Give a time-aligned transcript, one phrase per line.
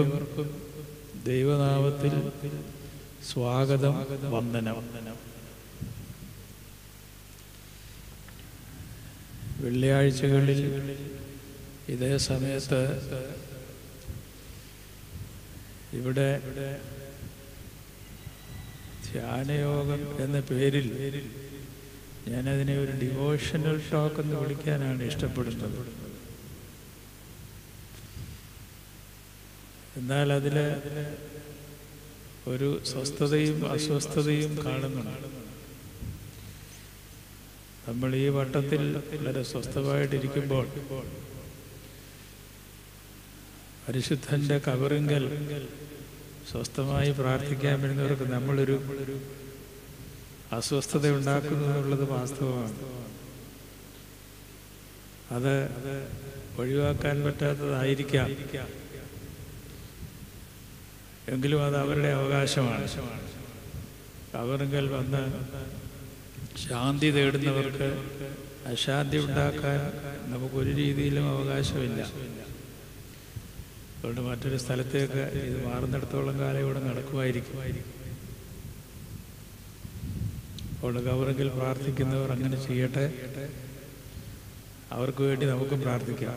[0.00, 0.48] ഏവർക്കും
[1.26, 2.12] ദൈവനാമത്തിൽ
[3.28, 3.94] സ്വാഗതം
[4.34, 4.78] വന്ദനം.
[9.62, 10.60] വെള്ളിയാഴ്ചകളിൽ
[11.94, 12.80] ഇതേ സമയത്ത്
[16.00, 16.28] ഇവിടെ
[19.08, 20.88] ധ്യാനയോഗം എന്ന പേരിൽ
[22.32, 25.97] ഞാനതിനെ ഒരു ഡിവോഷണൽ ടോക്ക് എന്ന് വിളിക്കാനാണ് ഇഷ്ടപ്പെടുന്നത്.
[29.98, 30.56] എന്നാൽ അതിൽ
[32.46, 35.28] ഒരു സ്വസ്ഥതയും അസ്വസ്ഥതയും കാണുന്നുണ്ട്.
[37.88, 40.66] നമ്മൾ ഈ വട്ടത്തിൽ വളരെ സ്വസ്ഥമായിട്ടിരിക്കുമ്പോൾ
[43.84, 45.24] പരിശുദ്ധന്റെ കവറിങ്കൽ
[46.50, 48.76] സ്വസ്ഥമായി പ്രാർത്ഥിക്കാൻ വരുന്നവർക്ക് നമ്മളൊരു
[50.52, 52.76] അസ്വസ്ഥത ഉണ്ടാക്കുന്നു എന്നുള്ളത് വാസ്തവമാണ്.
[55.36, 55.54] അത്
[56.58, 58.28] ഒഴിവാക്കാൻ പറ്റാത്തതായിരിക്കാം.
[61.32, 62.88] എങ്കിലും അത് അവരുടെ അവകാശമാണ്.
[64.34, 65.22] കബറിങ്കൽ വന്ന്
[66.58, 67.88] ശാന്തി തേടുന്നവർക്ക്
[68.70, 69.78] അശാന്തി ഉണ്ടാക്കാൻ
[70.32, 72.00] നമുക്കൊരു രീതിയിലും അവകാശമില്ല.
[73.98, 77.60] അതുകൊണ്ട് മറ്റൊരു സ്ഥലത്തേക്ക് ഇത് മാറുന്നിടത്തോളം കാലം ഇവിടെ നടക്കുമായിരിക്കും.
[80.76, 83.06] അതുകൊണ്ട് ഗൗറെങ്കിൽ പ്രാർത്ഥിക്കുന്നവർ അങ്ങനെ ചെയ്യട്ടെ.
[84.92, 86.36] അവർക്ക് വേണ്ടി നമുക്ക് പ്രാർത്ഥിക്കാം.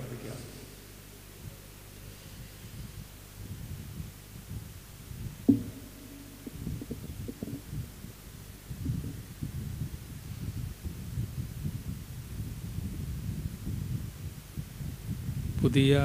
[15.74, 15.98] പുതിയ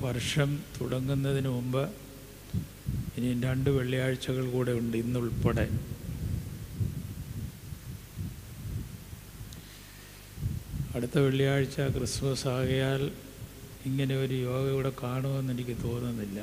[0.00, 1.84] വർഷം തുടങ്ങുന്നതിന് മുമ്പ്
[3.16, 5.64] ഇനി രണ്ട് വെള്ളിയാഴ്ചകൾ കൂടെ ഉണ്ട് ഇന്നുൾപ്പെടെ.
[10.94, 13.04] അടുത്ത വെള്ളിയാഴ്ച ക്രിസ്മസ് ആകയാൽ
[13.90, 16.38] ഇങ്ങനെ ഒരു യോഗ ഇവിടെ കാണുമെന്ന് എനിക്ക് തോന്നുന്നില്ല.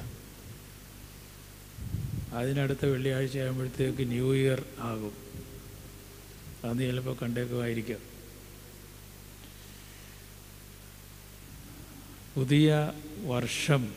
[2.34, 5.16] അതിനടുത്ത വെള്ളിയാഴ്ച ആകുമ്പോഴത്തേക്ക് ന്യൂ ഇയർ ആകും.
[6.66, 8.15] അന്ന് ചിലപ്പോൾ കണ്ടേക്കുമായിരിക്കും.
[12.36, 12.92] പുതിയ
[13.26, 13.96] വർഷം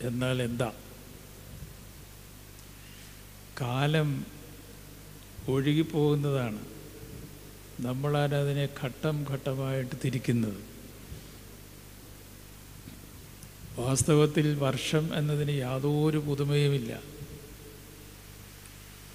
[0.00, 0.72] എന്നാൽ എന്താ?
[3.60, 4.26] കാലം
[5.48, 6.58] ഒഴുകിപ്പോകുന്നതാണ്.
[7.80, 10.64] നമ്മളാരതിനെ ഘട്ടം ഘട്ടമായിട്ട് തിരിക്കുന്നത്.
[13.78, 17.02] വാസ്തവത്തിൽ വർഷം എന്നതിന് യാതൊരു പുതുമയുമില്ല.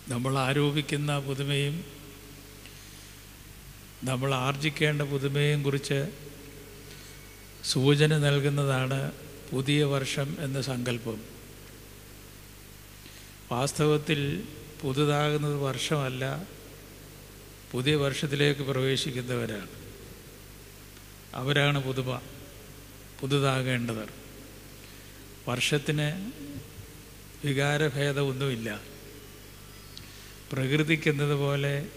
[0.08, 1.86] നമ്മൾ ആരോപിക്കുന്ന പുതുമയും
[4.04, 6.33] നമ്മൾ ആർജിക്കേണ്ട പുതുമയും കുറിച്ച്
[7.64, 9.12] സൂചന നൽകുന്നതാണ്
[9.52, 11.22] പുതിയ വർഷം എന്ന സങ്കല്പം.
[13.52, 14.44] വാസ്തവത്തിൽ
[14.82, 16.48] പുതുതാകുന്നത് വർഷമല്ല
[17.72, 19.68] പുതിയ വർഷത്തിലേക്ക് പ്രവേശിക്കുന്നവരാണ്.
[21.34, 22.22] അവരാണ് പുതുമ
[23.22, 24.10] പുതുതാകേണ്ടവർ.
[25.48, 26.32] വർഷത്തിന്
[27.48, 28.82] വികാരഭേദമൊന്നുമില്ല.
[30.52, 31.88] പ്രകൃതിക്കെന്നതുപോലെ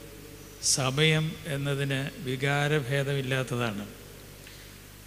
[0.62, 4.05] സമയം എന്നതിന് വികാരഭേദമില്ലാത്തതാണ്.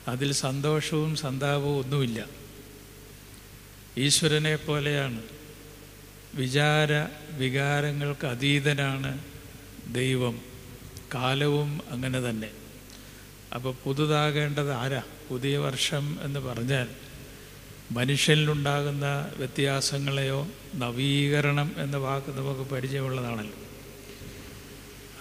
[0.10, 2.26] അതിൽ സന്തോഷവും സന്താപവും ഒന്നുമില്ല.
[3.98, 5.22] ഈശ്വരനെ പോലെയാണ്.
[6.36, 9.20] വിചാര വികാരങ്ങൾക്ക് അതീതനാണ്
[9.94, 10.42] ദൈവം.
[11.14, 12.50] കാലവും അങ്ങനെ തന്നെ.
[13.56, 15.04] അപ്പോൾ പുതുതാകേണ്ടത് ആരാ?
[15.30, 16.88] പുതിയ വർഷം എന്ന് പറഞ്ഞാൽ
[17.92, 23.56] മനുഷ്യനിലുണ്ടാകുന്ന വ്യത്യാസങ്ങളെയോ നവീകരണം എന്ന വാക്ക് നമുക്ക് പരിചയമുള്ളതാണല്ലോ.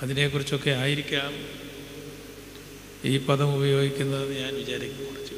[0.03, 1.68] അതിനെക്കുറിച്ചൊക്കെ ആയിരിക്കാം.
[3.05, 5.35] ഈ പദം ഉപയോഗിക്കുന്നത് ഞാൻ വിചാരിക്കും കുറച്ച്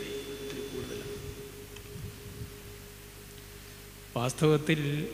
[0.75, 1.16] കൂടുതലാണ്.
[4.16, 5.09] വാസ്തവത്തിൽ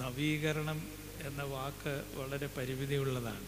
[0.00, 0.88] നവീകരണം
[1.22, 3.46] എന്ന വാക്ക് വളരെ പരിമിതിയുള്ളതാണ്.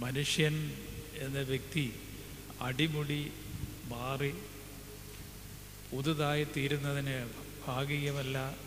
[0.00, 0.72] മനുഷ്യൻ
[1.14, 1.92] എന്ന വ്യക്തി
[2.60, 3.32] അടിമുടി
[3.84, 4.32] മാറി
[5.92, 7.30] പുതുതായി തീരുന്നതിന്
[7.66, 8.63] ഭാഗികമല്ല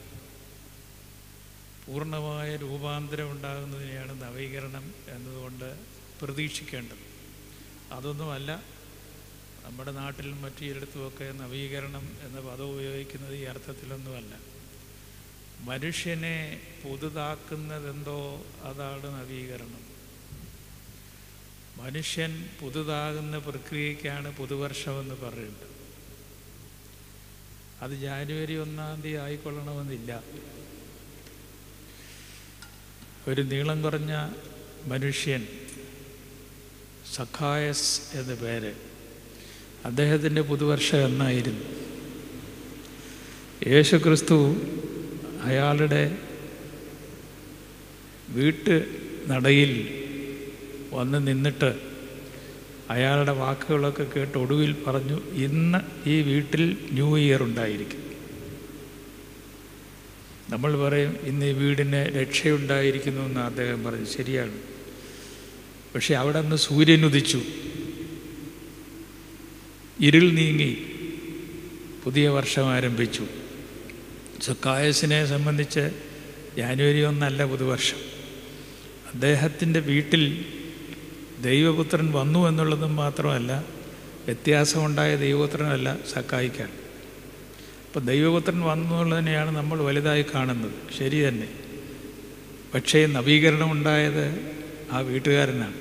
[1.87, 5.79] പൂർണമായ രൂപാന്തരം ഉണ്ടാകുന്നതിനെയാണ് നവീകരണം എന്നതുകൊണ്ട്
[6.21, 7.07] പ്രതീക്ഷിക്കേണ്ടത്.
[7.93, 8.63] അതൊന്നുമല്ല
[9.63, 14.39] നമ്മുടെ നാട്ടിലും മറ്റു ചിലയിടത്തുമൊക്കെ നവീകരണം എന്ന പദം ഉപയോഗിക്കുന്നത് ഈ അർത്ഥത്തിലൊന്നുമല്ല.
[15.59, 19.87] മനുഷ്യനെ പുതുതാക്കുന്നതെന്തോ അതാണ് നവീകരണം.
[21.77, 25.67] മനുഷ്യൻ പുതുതാകുന്ന പ്രക്രിയയ്ക്കാണ് പുതുവർഷമെന്ന് പറയുന്നത്.
[27.81, 30.23] അത് ജാനുവരി ഒന്നാം തീയതി ആയിക്കൊള്ളണമെന്നില്ല.
[33.27, 34.13] ഒരു നീളം കുറഞ്ഞ
[34.87, 35.47] മനുഷ്യൻ
[37.13, 38.73] സഖായസ് എന്ന പേര്
[39.85, 41.65] അദ്ദേഹത്തിന്റെ പുതുവർഷം എന്നായിരുന്നു.
[43.67, 44.37] യേശുക്രിസ്തു
[45.43, 46.17] അയാളുടെ
[48.29, 48.77] വീട്ട്
[49.27, 49.73] നടയിൽ
[50.93, 51.71] വന്ന് നിന്നിട്ട്
[52.89, 58.03] അയാളുടെ വാക്കുകളൊക്കെ കേട്ട് ഒടുവിൽ പറഞ്ഞു ഇന്ന് ഈ വീട്ടിൽ ന്യൂ ഇയർ ഉണ്ടായിരിക്കും.
[60.49, 64.05] നമ്മൾ പറയും ഇന്ന് ഈ വീടിന് രക്ഷയുണ്ടായിരിക്കുന്നു എന്ന് അദ്ദേഹം പറഞ്ഞു.
[64.05, 64.51] ശരിയാണ്.
[65.95, 67.41] പക്ഷെ അവിടെ നിന്ന് സൂര്യൻ ഉദിച്ചു.
[70.01, 70.77] ഇരുൾ നീങ്ങി.
[72.03, 73.25] പുതിയ വർഷം ആരംഭിച്ചു.
[74.41, 75.89] സുക്കായസിനെ സംബന്ധിച്ച്
[76.57, 77.97] ജാനുവരി ഒന്നല്ല പുതുവർഷം.
[79.13, 80.45] അദ്ദേഹത്തിന്റെ വീട്ടിൽ
[81.41, 83.65] ദൈവപുത്രൻ വന്നു എന്നുള്ളതും മാത്രമല്ല
[84.25, 86.69] വ്യത്യാസമുണ്ടായ ദൈവപുത്രനല്ല സക്കായിക്കാൻ
[87.97, 90.71] അപ്പോൾ ദൈവപുത്രൻ വന്നു തന്നെയാണ് നമ്മൾ വലുതായി കാണുന്നത്.
[90.97, 91.47] ശരി തന്നെ.
[92.73, 94.51] പക്ഷേ നവീകരണം ഉണ്ടായത്
[94.91, 95.73] ആ വീട്ടുകാരനാണ്.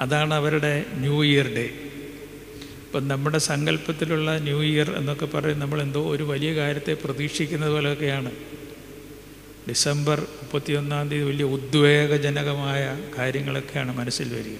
[0.00, 1.64] അതാണ് അവരുടെ ന്യൂ ഇയർ ഡേ.
[2.84, 8.30] ഇപ്പം നമ്മുടെ സങ്കല്പത്തിലുള്ള ന്യൂ ഇയർ എന്നൊക്കെ പറയും നമ്മൾ എന്തോ ഒരു വലിയ കാര്യത്തെ പ്രതീക്ഷിക്കുന്നത് പോലെയൊക്കെയാണ്.
[9.68, 14.58] ഡിസംബർ മുപ്പത്തിയൊന്നാം തീയതി വലിയ ഉദ്വേഗജനകമായ കാര്യങ്ങളൊക്കെയാണ് മനസ്സിൽ വരിക.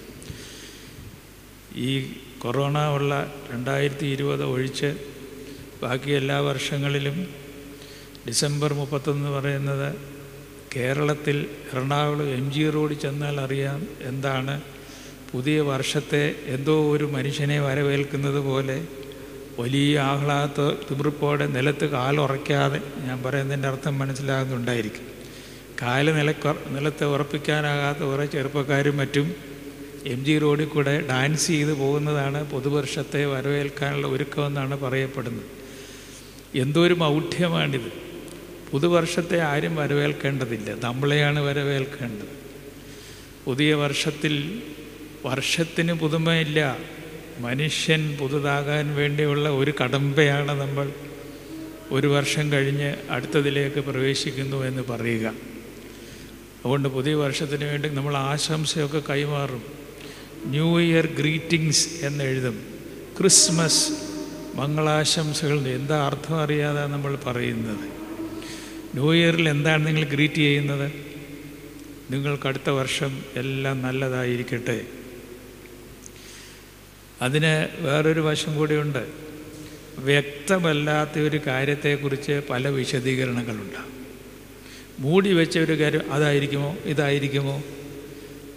[1.79, 5.19] ഈ കൊറോണ ഉള്ള രണ്ടായിരത്തി ഇരുപത് ഒഴിച്ച്
[5.82, 7.26] ബാക്കി എല്ലാ വർഷങ്ങളിലും
[8.28, 9.96] ഡിസംബർ മുപ്പത്തൊന്ന് പറയുന്നത്
[10.76, 14.60] കേരളത്തിൽ എറണാകുളം എം ജി റോഡിൽ ചെന്നാൽ അറിയാം എന്താണ്.
[15.32, 18.86] പുതിയ വർഷത്തെ എന്തോ ഒരു മനുഷ്യനെ വരവേൽക്കുന്നത് പോലെ
[19.58, 20.60] വലിയ ആഹ്ലാദ
[20.90, 25.06] തിമിർപ്പോടെ നിലത്ത് കാലുറയ്ക്കാതെ ഞാൻ പറയുന്നതിന്റെ അർത്ഥം മനസ്സിലാകുന്നുണ്ടായിരിക്കും.
[25.82, 26.34] കാൽ നില
[26.68, 29.34] നിലത്ത് ഉറപ്പിക്കാനാകാത്ത കുറേ ചെറുപ്പക്കാരും മറ്റും
[30.06, 35.59] എം ജി റോഡിൽ കൂടെ ഡാൻസ് ചെയ്ത് പോകുന്നതാണ് പുതുവർഷത്തെ വരവേൽക്കാനുള്ള ഒരുക്കമെന്നാണ് പറയപ്പെടുന്നത്.
[36.55, 37.93] എന്തോ ഒരു മൗഢ്യമാണിത്.
[38.70, 40.75] പുതുവർഷത്തെ ആരും വരവേൽക്കേണ്ടതില്ല.
[40.85, 42.29] നമ്മളെയാണ് വരവേൽക്കേണ്ടത്.
[43.44, 44.62] പുതിയ വർഷത്തിൽ
[45.25, 46.79] വർഷത്തിന് പുതുമയില്ല.
[47.38, 50.93] മനുഷ്യൻ പുതുതാകാൻ വേണ്ടിയുള്ള ഒരു കടമ്പയാണ് നമ്മൾ
[51.91, 55.26] ഒരു വർഷം കഴിഞ്ഞ് അടുത്തതിലേക്ക് പ്രവേശിക്കുന്നു എന്ന് പറയുക.
[55.26, 59.62] അതുകൊണ്ട് പുതിയ വർഷത്തിന് വേണ്ടി നമ്മൾ ആശംസയൊക്കെ കൈമാറും.
[60.44, 62.64] ന്യൂ ഇയർ ഗ്രീറ്റിംഗ്സ് എന്നെഴുതും
[63.19, 64.09] ക്രിസ്മസ്
[64.55, 68.00] മംഗളാശംസകൾ എന്താ അർത്ഥം അറിയാതെ നമ്മൾ പറയുന്നത്?
[68.94, 70.93] ന്യൂ ഇയറിൽ എന്താണ് നിങ്ങൾ ഗ്രീറ്റ് ചെയ്യുന്നത്?
[72.11, 74.87] നിങ്ങൾക്ക് അടുത്ത വർഷം എല്ലാം നല്ലതായിരിക്കട്ടെ.
[77.23, 79.06] അതിന് വേറൊരു വശം കൂടിയുണ്ട്
[79.99, 83.91] വ്യക്തമല്ലാത്ത ഒരു കാര്യത്തെക്കുറിച്ച് പല വിശദീകരണങ്ങളുണ്ട്.
[84.99, 87.62] മൂടി വെച്ച ഒരു കാര്യം അതായിരിക്കുമോ ഇതായിരിക്കുമോ?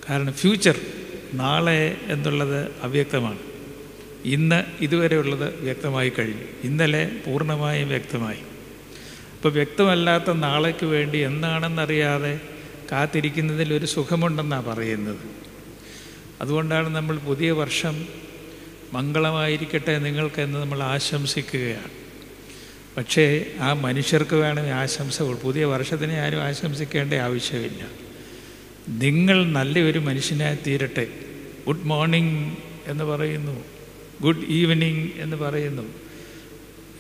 [0.09, 0.79] കാരണം ഫ്യൂച്ചർ
[1.33, 3.52] നാളെ എന്നുള്ളത് അവ്യക്തമാണ്.
[4.25, 6.41] ഇന്ന് ഇതുവരെയുള്ളത് വ്യക്തമായി കഴിഞ്ഞു.
[6.63, 8.37] ഇന്നലെ പൂർണമായും വ്യക്തമായി.
[9.35, 12.39] അപ്പോൾ വ്യക്തമല്ലാത്ത നാളേക്ക് വേണ്ടി എന്താണെന്നറിയാതെ
[12.91, 15.19] കാത്തിരിക്കുന്നതിൽ ഒരു സുഖമുണ്ടെന്നാണ് പറയുന്നത്.
[16.41, 18.05] അതുകൊണ്ടാണ് നമ്മൾ പുതിയ വർഷം
[18.93, 22.03] മംഗളമായിരിക്കട്ടെ നിങ്ങൾക്കെന്ന് നമ്മൾ ആശംസിക്കുകയാണ്.
[22.97, 27.87] പക്ഷേ ആ മനുഷ്യർക്ക് വേണം ആശംസ പുതിയ വർഷത്തിനെ ആരും ആശംസിക്കേണ്ട ആവശ്യമില്ല.
[28.89, 31.07] നിങ്ങൾ നല്ലൊരു മനുഷ്യനായി തീരട്ടെ.
[31.67, 33.63] ഗുഡ് മോർണിംഗ് എന്ന് പറയുന്നു.
[34.23, 35.83] ഗുഡ് ഈവനിങ് എന്ന് പറയുന്നു.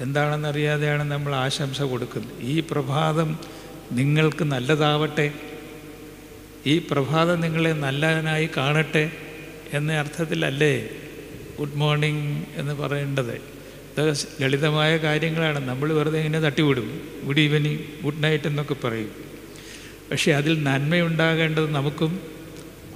[0.01, 2.31] എന്താണെന്നറിയാതെയാണ് നമ്മൾ ആശംസ കൊടുക്കുന്നത്.
[2.41, 3.39] ഈ പ്രഭാതം
[3.91, 5.33] നിങ്ങൾക്ക് നല്ലതാവട്ടെ.
[6.65, 9.11] ഈ പ്രഭാതം നിങ്ങളെ നല്ലതിനായി കാണട്ടെ
[9.73, 10.89] എന്ന അർത്ഥത്തിലല്ലേ
[11.59, 13.33] ഗുഡ് മോർണിംഗ് എന്ന് പറയേണ്ടത്.
[13.33, 15.67] ഇത് ലളിതമായ കാര്യങ്ങളാണ്.
[15.69, 17.01] നമ്മൾ വെറുതെ ഇങ്ങനെ തട്ടിവിടും.
[17.23, 19.11] ഗുഡ് ഈവനിങ് ഗുഡ് നൈറ്റ് എന്നൊക്കെ പറയും.
[20.11, 22.32] പക്ഷേ അതിൽ നന്മയുണ്ടാകേണ്ടത് നമുക്കും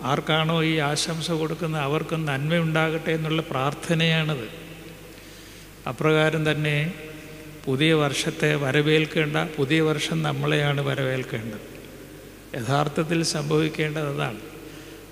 [0.02, 4.68] ആർക്കാണോ ഈ ആശംസ കൊടുക്കുന്ന അവർക്കും നന്മയുണ്ടാകട്ടെ എന്നുള്ള പ്രാർത്ഥനയാണത്.
[5.90, 6.94] അപ്രകാരം തന്നെ
[7.66, 11.78] പുതിയ വർഷത്തെ വരവേൽക്കേണ്ട പുതിയ വർഷം നമ്മളെയാണ് വരവേൽക്കേണ്ടത്.
[12.56, 14.40] യഥാർത്ഥത്തിൽ സംഭവിക്കേണ്ടത് അതാണ്.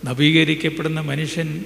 [0.05, 1.65] നവീകരിക്കപ്പെടുന്ന മനുഷ്യൻ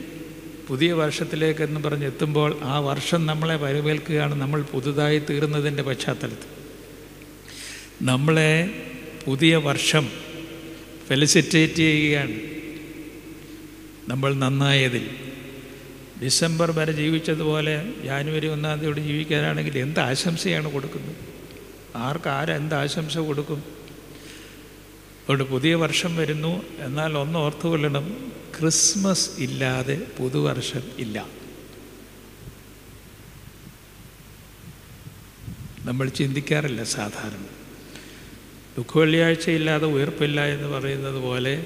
[0.68, 6.60] പുതിയ വർഷത്തിലേക്കെന്ന് പറഞ്ഞ് എത്തുമ്പോൾ ആ വർഷം നമ്മളെ വരവേൽക്കുകയാണ് നമ്മൾ പുതുതായി തീർന്നതിന്റെ പശ്ചാത്തലത്തിൽ.
[8.02, 8.84] നമ്മളെ
[9.26, 10.10] പുതിയ വർഷം
[11.08, 12.59] ഫെലിസിറ്റേറ്റ് ചെയ്യുകയാണ്.
[14.10, 15.10] നമ്മൾ നന്നായതിൽ.
[16.24, 21.16] ഡിസംബർ വരെ ജീവിച്ചതുപോലെ ജാനുവരി ഒന്നാം തീയതി ജീവിക്കാനാണെങ്കിൽ എന്ത് ആശംസയാണ് കൊടുക്കുന്നത്?
[21.96, 23.58] ആർക്ക് ആരെന്ത് ആശംസ കൊടുക്കും?
[23.58, 31.28] അതുകൊണ്ട് പുതിയ വർഷം വരുന്നു എന്നാൽ ഒന്ന് ഓർത്തുകൊള്ളണം ക്രിസ്മസ് ഇല്ലാതെ പുതുവർഷം ഇല്ല.
[35.86, 37.46] നമ്മൾ ചിന്തിക്കാറില്ല സാധാരണ.
[38.78, 41.66] ദുഃഖവെള്ളിയാഴ്ചയില്ലാതെ ഉയർപ്പില്ല എന്ന് പറയുന്നത് പോലെ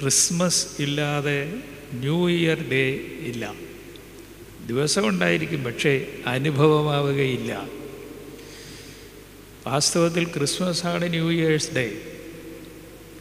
[0.00, 1.60] ക്രിസ്മസ് ഇല്ലാതെ
[1.92, 2.90] ന്യൂ ഇയർ ഡേ
[3.20, 3.54] ഇല്ല.
[4.66, 7.68] ദിവസം ഉണ്ടായിരിക്കും പക്ഷേ അനുഭവമാവുകയില്ല.
[9.66, 11.98] വാസ്തവത്തിൽ ക്രിസ്മസ് ആണ് ന്യൂ ഇയേഴ്സ് ഡേ.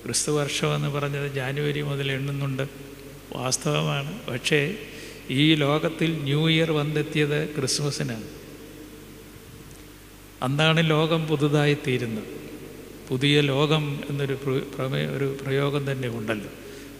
[0.06, 2.68] ക്രിസ്തു വർഷമെന്ന് പറഞ്ഞത് ജാനുവരി മുതൽ എണ്ണുന്നുണ്ട്.
[3.36, 4.26] വാസ്തവമാണ്.
[4.28, 4.76] പക്ഷേ
[5.30, 8.28] ഈ ലോകത്തിൽ ന്യൂ ഇയർ വന്നെത്തിയത് ക്രിസ്മസിനാണ്.
[10.44, 12.24] അന്നാണ് ലോകം പുതുതായി തീരുന്നത്
[13.10, 14.38] പുതിയ ലോകം എന്നൊരു
[15.16, 16.50] ഒരു പ്രയോഗം തന്നെ ഉണ്ടല്ലോ.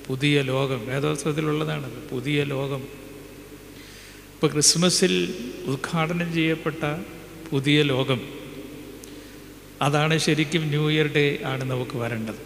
[0.08, 2.82] പുതിയ ലോകം വേദോത്സവത്തിലുള്ളതാണത് പുതിയ ലോകം.
[4.34, 5.14] ഇപ്പോൾ ക്രിസ്മസിൽ
[5.66, 6.84] ഉദ്ഘാടനം ചെയ്യപ്പെട്ട
[7.52, 8.22] പുതിയ ലോകം
[9.82, 12.42] അതാണ് ശരിക്കും ന്യൂ ഇയർ ഡേ ആണ് നമുക്ക് വരേണ്ടത്.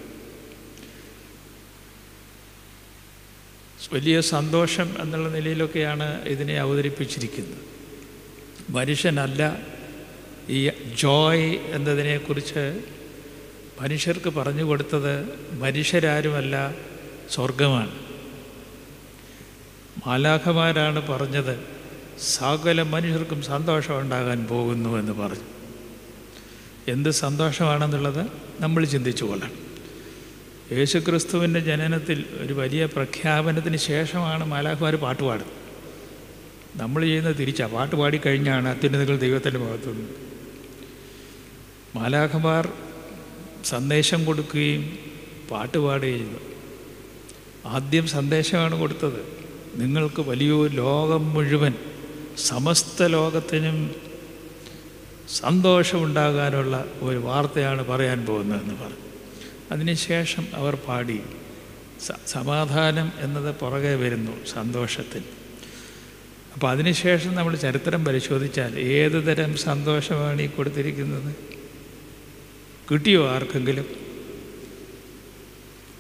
[3.94, 7.62] വലിയ സന്തോഷം എന്നുള്ള നിലയിലൊക്കെയാണ് ഇതിനെ അവതരിപ്പിച്ചിരിക്കുന്നത്.
[8.70, 9.42] മനുഷ്യനല്ല
[10.50, 12.64] ഈ ജോയ് എന്നതിനെക്കുറിച്ച്
[13.82, 15.14] മനുഷ്യർക്ക് പറഞ്ഞു കൊടുത്തത്
[15.60, 16.56] മനുഷ്യരാരുമല്ല
[17.32, 17.92] സ്വർഗമാണ്
[20.08, 21.60] മാലാഖമാരാണ് പറഞ്ഞത്
[22.22, 25.44] സകല മനുഷ്യർക്കും സന്തോഷം ഉണ്ടാകാൻ പോകുന്നു എന്ന് പറഞ്ഞു.
[26.88, 28.28] എന്ത് സന്തോഷമാണെന്നുള്ളത്
[28.60, 29.72] നമ്മൾ ചിന്തിച്ചു കൊള്ളണം.
[30.72, 35.54] യേശുക്രിസ്തുവിന്റെ ജനനത്തിൽ ഒരു വലിയ പ്രഖ്യാപനത്തിന് ശേഷമാണ് മാലാഖമാർ പാട്ട് പാടുന്നത്.
[36.76, 40.10] നമ്മൾ ചെയ്യുന്നത് തിരിച്ചാ പാട്ട് പാടിക്കഴിഞ്ഞാണ് അത്യുന്നതകൾ ദൈവത്തിന്റെ ഭാഗത്തുനിന്ന്
[41.96, 42.70] മാലാഖമാർ
[43.66, 45.00] സന്ദേശം കൊടുക്കുകയും
[45.52, 46.51] പാട്ടുപാടുകയും ചെയ്തു.
[47.66, 49.42] ആദ്യം സന്ദേശമാണ് കൊടുത്തത്.
[49.76, 51.74] നിങ്ങൾക്ക് വലിയ ലോകം മുഴുവൻ
[52.38, 53.96] സമസ്ത ലോകത്തിനും
[55.30, 58.96] സന്തോഷമുണ്ടാകാനുള്ള ഒരു വാർത്തയാണ് പറയാൻ പോകുന്നതെന്ന് പറഞ്ഞു.
[59.72, 61.20] അതിനുശേഷം അവർ പാടി
[62.28, 65.24] സമാധാനം എന്നത് പുറകെ വരുന്നു സന്തോഷത്തിൽ.
[66.54, 71.36] അപ്പോൾ അതിനുശേഷം നമ്മൾ ചരിത്രം പരിശോധിച്ചാൽ ഏത് തരം സന്തോഷമാണ് ഈ കൊടുത്തിരിക്കുന്നത്?
[72.92, 74.01] കിട്ടിയോ ആർക്കെങ്കിലും?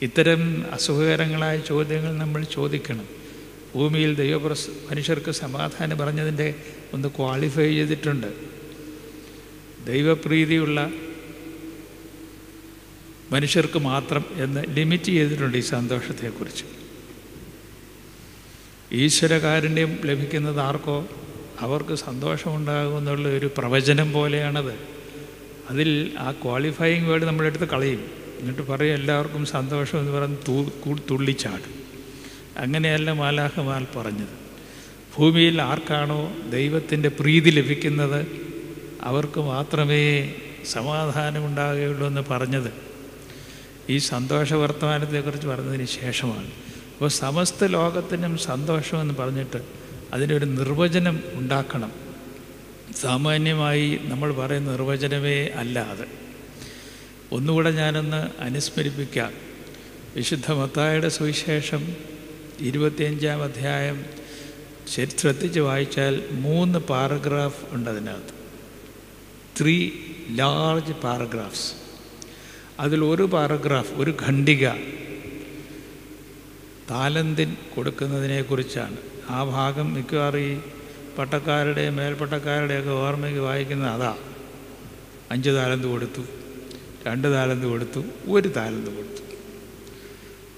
[0.01, 3.07] ഇത്തരം അസുഖകരങ്ങളായ ചോദ്യങ്ങൾ നമ്മൾ ചോദിക്കണം.
[3.75, 6.55] ഭൂമിയിൽ ദൈവപ്രസ് മനുഷ്യർക്ക് സമാധാനം പറഞ്ഞതിന്റെ
[6.93, 8.27] ഒന്ന് ക്വാളിഫൈ ചെയ്തിട്ടുണ്ട്.
[9.85, 10.91] ദൈവപ്രീതിയുള്ള
[13.31, 16.63] മനുഷ്യർക്ക് മാത്രം എന്ന് ലിമിറ്റ് ചെയ്തിട്ടുണ്ട് ഈ സന്തോഷത്തെക്കുറിച്ച്.
[18.91, 21.07] ഈശ്വരകാരുണ്യം ലഭിക്കുന്നത് ആർക്കോ?
[21.59, 24.73] അവർക്ക് സന്തോഷമുണ്ടാകും എന്നുള്ള ഒരു പ്രവചനം പോലെയാണത്.
[25.69, 28.20] അതിൽ ആ ക്വാളിഫയിങ് വേർഡ് നമ്മളെടുത്ത് കളയും.
[28.41, 30.69] എന്നിട്ട് പറയും എല്ലാവർക്കും സന്തോഷം എന്ന് പറഞ്ഞ് തൂ
[31.11, 31.81] തുള്ളിച്ചാടും.
[32.57, 34.41] അങ്ങനെയല്ല മാലാഹമാൽ പറഞ്ഞത്.
[35.17, 38.27] ഭൂമിയിൽ ആർക്കാണോ ദൈവത്തിന്റെ പ്രീതി ലഭിക്കുന്നത്
[39.01, 40.33] അവർക്ക് മാത്രമേ
[40.71, 42.73] സമാധാനമുണ്ടാകുകയുള്ളൂ എന്ന് പറഞ്ഞത്.
[43.89, 46.47] ഈ സന്തോഷ വർത്തമാനത്തെക്കുറിച്ച് പറഞ്ഞതിന് ശേഷമാണ്.
[46.47, 49.61] അപ്പോൾ സമസ്ത ലോകത്തിനും സന്തോഷമെന്ന് പറഞ്ഞിട്ട്
[50.13, 51.91] അതിനൊരു നിർവചനം ഉണ്ടാക്കണം.
[53.01, 56.20] സാമാന്യമായി നമ്മൾ പറയുന്ന നിർവചനമേ അല്ല അത്.
[57.31, 59.33] ഒന്നുകൂടെ ഞാനൊന്ന് അനുസ്മരിപ്പിക്കാം.
[60.15, 61.95] വിശുദ്ധ മത്തായുടെ സുവിശേഷം
[62.59, 64.05] ഇരുപത്തിയഞ്ചാം അധ്യായം
[64.87, 68.33] ശരി ശ്രദ്ധിച്ച് വായിച്ചാൽ മൂന്ന് പാരഗ്രാഫ് ഉണ്ട് അതിനകത്ത്.
[69.61, 69.89] Three
[70.29, 71.73] large paragraphs.
[72.79, 74.69] അതിൽ ഒരു പാരഗ്രാഫ് ഒരു ഖണ്ഡിക
[76.89, 78.97] താലന്തിൻ കൊടുക്കുന്നതിനെക്കുറിച്ചാണ്.
[79.29, 80.59] ആ ഭാഗം മിക്കവാറും ഈ
[81.17, 84.17] പട്ടക്കാരുടെയും മേൽപ്പട്ടക്കാരുടെയൊക്കെ ഓർമ്മയ്ക്ക് വായിക്കുന്നത് അതാ.
[85.31, 86.40] അഞ്ച് താലന്ത് കൊടുത്തു.
[87.07, 89.23] രണ്ട് താലന്ത് കൊടുത്തു ഒരു താലന്ത് കൊടുത്തു.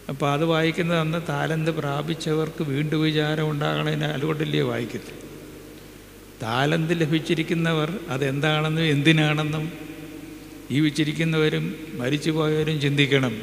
[0.09, 5.19] അപ്പോൾ അത് വായിക്കുന്നത് അന്ന് താലന്ത് പ്രാപിച്ചവർക്ക് വീണ്ടും വിചാരം ഉണ്ടാകണതിന് അതുകൊണ്ടല്ലേ വായിക്കുന്നത്
[6.41, 9.71] താലന്ത് ലഭിച്ചിരിക്കുന്നവർ അതെന്താണെന്നും എന്തിനാണെന്നും
[10.71, 13.33] ജീവിച്ചിരിക്കുന്നവരും മരിച്ചുപോയവരും ചിന്തിക്കണം.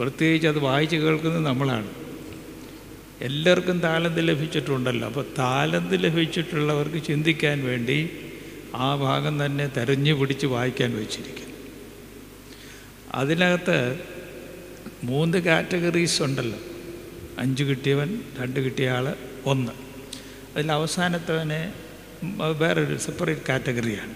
[0.00, 1.90] പ്രത്യേകിച്ച് അത് വായിച്ച് കേൾക്കുന്നത് നമ്മളാണ്.
[3.20, 5.06] എല്ലാവർക്കും താലന്ത് ലഭിച്ചിട്ടുണ്ടല്ലോ.
[5.08, 8.10] അപ്പോൾ താലന്ത് ലഭിച്ചിട്ടുള്ളവർക്ക് ചിന്തിക്കാൻ വേണ്ടി
[8.74, 11.43] ആ ഭാഗം തന്നെ തെരഞ്ഞു പിടിച്ച് വായിക്കാൻ വെച്ചിരിക്കുന്നു.
[13.14, 14.00] അതിനകത്ത്
[15.02, 16.58] മൂന്ന് കാറ്റഗറീസ് ഉണ്ടല്ലോ.
[17.38, 19.14] അഞ്ച് കിട്ടിയവൻ രണ്ട് കിട്ടിയ ആൾ
[19.46, 19.72] ഒന്ന്.
[20.56, 21.72] അതിൽ അവസാനത്തവന്
[22.58, 24.14] വേറൊരു സെപ്പറേറ്റ് കാറ്റഗറിയാണ്.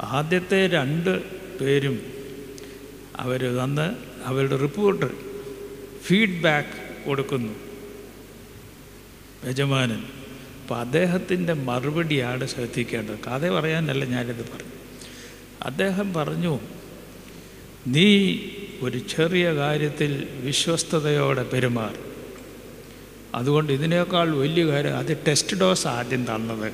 [0.00, 1.22] ആദ്യത്തെ രണ്ട്
[1.58, 2.02] പേരും
[3.16, 3.94] അവർ തന്ന്
[4.24, 5.06] അവരുടെ റിപ്പോർട്ട്
[6.02, 7.52] ഫീഡ്ബാക്ക് കൊടുക്കുന്നു.
[9.48, 10.04] യജമാനൻ.
[10.62, 13.18] അപ്പോൾ അദ്ദേഹത്തിന്റെ മറുപടിയാണ് ശ്രദ്ധിക്കേണ്ടത്.
[13.18, 14.72] കഥ പറയാനല്ല ഞാനിത് പറഞ്ഞു.
[15.62, 16.60] അദ്ദേഹം പറഞ്ഞു
[17.86, 18.38] നീ
[18.82, 21.96] ഒരു ചെറിയ കാര്യത്തിൽ വിശ്വസ്തയോടെ പെരുമാറി
[23.34, 26.72] അതുകൊണ്ട് ഇതിനേക്കാൾ വലിയ കാര്യം അത് ടെസ്റ്റ് ഡോസ് ആദ്യം തന്നത്.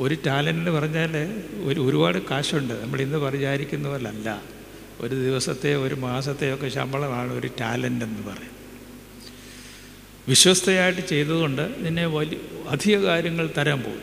[0.00, 2.74] ഒരു ടാലന്റ് പറഞ്ഞാൽ ഒരു ഒരുപാട് കാശുണ്ട്.
[2.74, 4.42] നമ്മൾ ഇന്ന് വിചാരിക്കുന്ന പോലല്ല.
[5.00, 8.52] ഒരു ദിവസത്തെ ഒരു മാസത്തെയൊക്കെ ശമ്പളമാണ് ഒരു ടാലന്റ് എന്ന് പറയും
[10.28, 14.02] വിശ്വസ്തയായിട്ട് ചെയ്തതുകൊണ്ട് നിന്നെ വലിയ അധിക കാര്യങ്ങൾ തരാൻ പോകും.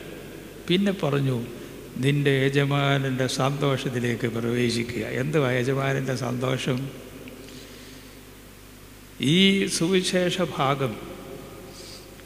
[0.68, 1.44] പിന്നെ പറഞ്ഞു
[2.00, 5.02] നിന്റെ യജമാനന്റെ സന്തോഷത്തിലേക്ക് പ്രവേശിക്കുക.
[5.02, 6.90] എന്തുവാ യജമാനന്റെ സന്തോഷം?
[9.22, 10.96] ഈ സുവിശേഷ ഭാഗം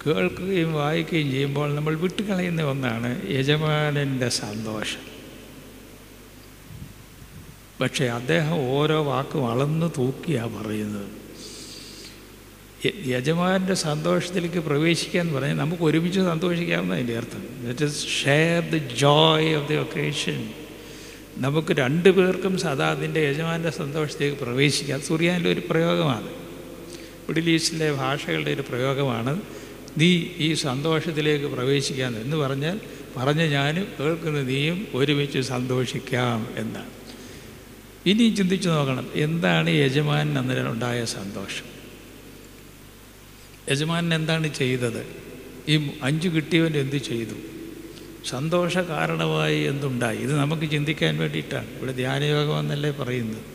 [0.08, 5.14] കേൾക്കുകയും വായിക്കുകയും ചെയ്യുമ്പോൾ നമ്മൾ വിട്ടുകളയുന്ന ഒന്നാണ് യജമാനന്റെ സന്തോഷം.
[7.82, 11.23] പക്ഷേ അദ്ദേഹം ഓരോ വാക്കും അളന്നു തൂക്കിയാണ് പറയുന്നത്.
[12.86, 17.72] യജമാന്റെ സന്തോഷത്തിലേക്ക് പ്രവേശിക്കാൻ പറഞ്ഞാൽ നമുക്ക് ഒരുമിച്ച് സന്തോഷിക്കാമെന്ന് അതിന്റെ അർത്ഥം.
[17.72, 20.50] That is share the joy of the occasion
[21.38, 25.02] നമുക്ക് രണ്ടു പേർക്കും സദാ അതിന്റെ യജമാന്റെ സന്തോഷത്തേക്ക് പ്രവേശിക്കാം.
[25.02, 26.28] സുറിയാനിലെ ഒരു പ്രയോഗമാണ്.
[27.30, 29.42] മിഡിൽ ഈസ്റ്റിലെ ഭാഷകളുടെ ഒരു പ്രയോഗമാണ്.
[29.98, 32.80] നീ ഈ സന്തോഷത്തിലേക്ക് പ്രവേശിക്കാം എന്ന് പറഞ്ഞാൽ
[33.18, 36.90] പറഞ്ഞ ഞാനും കേൾക്കുന്ന നീയും ഒരുമിച്ച് സന്തോഷിക്കാം എന്നാണ്.
[38.06, 41.73] ഇനി ചിന്തിച്ചു നോക്കണം എന്താണ് യജമാനൻ അന്നേരം ഉണ്ടായ സന്തോഷം?
[43.72, 45.08] യജമാനൻ എന്താണ് ചെയ്തത്?
[45.68, 47.34] ഈ അഞ്ചു കിട്ടിയവൻ എന്ത് ചെയ്തു?
[48.30, 50.18] സന്തോഷ കാരണമായി എന്തുണ്ടായി?
[50.18, 51.68] ഇത് നമുക്ക് ചിന്തിക്കാൻ വേണ്ടിയിട്ടാണ്.
[51.78, 53.54] ഇവിടെ ധ്യാനയോഗം എന്നല്ലേ പറയുന്നത്.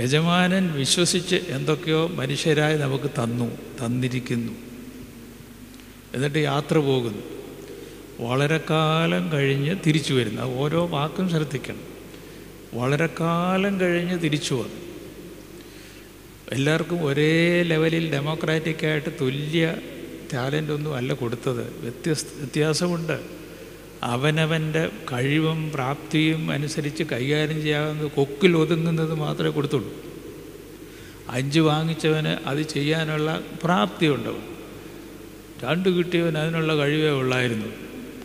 [0.00, 4.52] യജമാനൻ വിശ്വസിച്ച് എന്തൊക്കെയോ മനുഷ്യരായി നമുക്ക് തന്നു തന്നിരിക്കുന്നു.
[6.14, 7.22] എന്നിട്ട് യാത്ര പോകുന്നു.
[8.20, 10.42] വളരെ കാലം കഴിഞ്ഞ് തിരിച്ചു വരുന്നു.
[10.42, 11.80] ഓരോ വാക്കും ശ്രദ്ധിക്കണം.
[12.74, 14.87] വളരെ കാലം കഴിഞ്ഞ് തിരിച്ചു വന്നു.
[16.52, 19.74] എല്ലാവർക്കും ഒരേ ലെവലിൽ ഡെമോക്രാറ്റിക്കായിട്ട് തുല്യ
[20.34, 21.80] ടാലന്റ് ഒന്നും അല്ല കൊടുത്തത്.
[21.80, 23.20] വ്യത്യസ്ത വ്യത്യാസമുണ്ട്.
[24.02, 29.94] അവനവന്റെ കഴിവും പ്രാപ്തിയും അനുസരിച്ച് കൈകാര്യം ചെയ്യാവുന്നത് കൊക്കിൽ ഒതുങ്ങുന്നത് മാത്രമേ കൊടുത്തുള്ളൂ.
[31.28, 34.44] അഞ്ച് വാങ്ങിച്ചവന് അത് ചെയ്യാനുള്ള പ്രാപ്തി ഉണ്ടാവും
[35.64, 37.66] രണ്ട് കിട്ടിയവൻ അതിനുള്ള കഴിവേ ഉള്ളായിരുന്നു.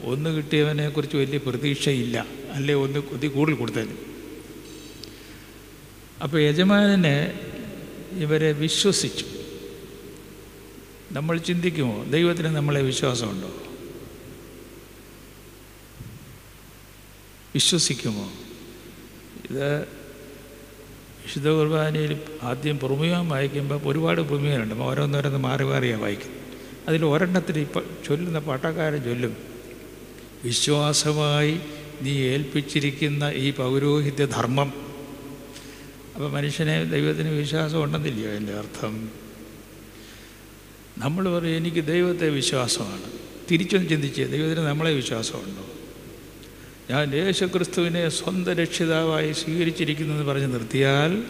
[0.03, 2.25] ഒന്ന് കിട്ടിയവനെക്കുറിച്ച് വലിയ പ്രതീക്ഷയില്ല.
[2.51, 3.97] അല്ലേ ഒന്ന് കൊതി കൂടുതൽ കൊടുത്തതിന്.
[6.23, 7.39] അപ്പോൾ യജമാനനെ
[8.17, 9.25] ഇവരെ വിശ്വസിച്ചു.
[11.11, 12.03] നമ്മൾ ചിന്തിക്കുമോ?
[12.03, 13.47] ദൈവത്തിന് നമ്മളെ വിശ്വാസമുണ്ടോ?
[17.53, 18.31] വിശ്വസിക്കുമോ?
[19.49, 19.81] ഇത്
[21.25, 26.43] വിശുദ്ധ കുർബാനയിൽ ആദ്യം പ്രമുഖം വായിക്കുമ്പോൾ ഒരുപാട് പ്രമുഖരുണ്ട് ഓരോന്നോരോന്ന് മാറി മാറിയാണ് വായിക്കുന്നത്.
[26.87, 27.67] അതിൽ ഒരെണ്ണത്തിൽ
[28.07, 29.37] ചൊല്ലുന്ന പാട്ടക്കാരൻ ചൊല്ലും.
[30.43, 31.59] വിശ്വാസമായി
[32.01, 34.92] നീ ഏൽപ്പിച്ചിരിക്കുന്ന ഈ പൗരോഹിത്യ ധർമ്മം
[36.15, 39.09] അപ്പോൾ മനുഷ്യനെ ദൈവത്തിന് വിശ്വാസം ഉണ്ടെന്നില്ലയോ എന്റെ അർത്ഥം?
[40.97, 43.01] നമ്മൾ പറയും എനിക്ക് ദൈവത്തെ വിശ്വാസമാണ്.
[43.51, 45.65] തിരിച്ചൊന്ന് ചിന്തിച്ച് ദൈവത്തിന് നമ്മളെ വിശ്വാസമുണ്ടോ?
[46.89, 51.23] ഞാൻ യേശുക്രിസ്തുവിനെ സ്വന്തം രക്ഷിതാവായി സ്വീകരിച്ചിരിക്കുന്നെന്ന് പറഞ്ഞ് നിർത്തിയാൽ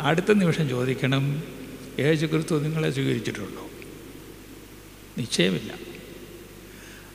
[0.00, 1.42] അടുത്ത നിമിഷം ചോദിക്കണം
[1.98, 3.70] യേശുക്രിസ്തു നിങ്ങളെ സ്വീകരിച്ചിട്ടുണ്ടോ?
[5.18, 5.74] നിശ്ചയമില്ല.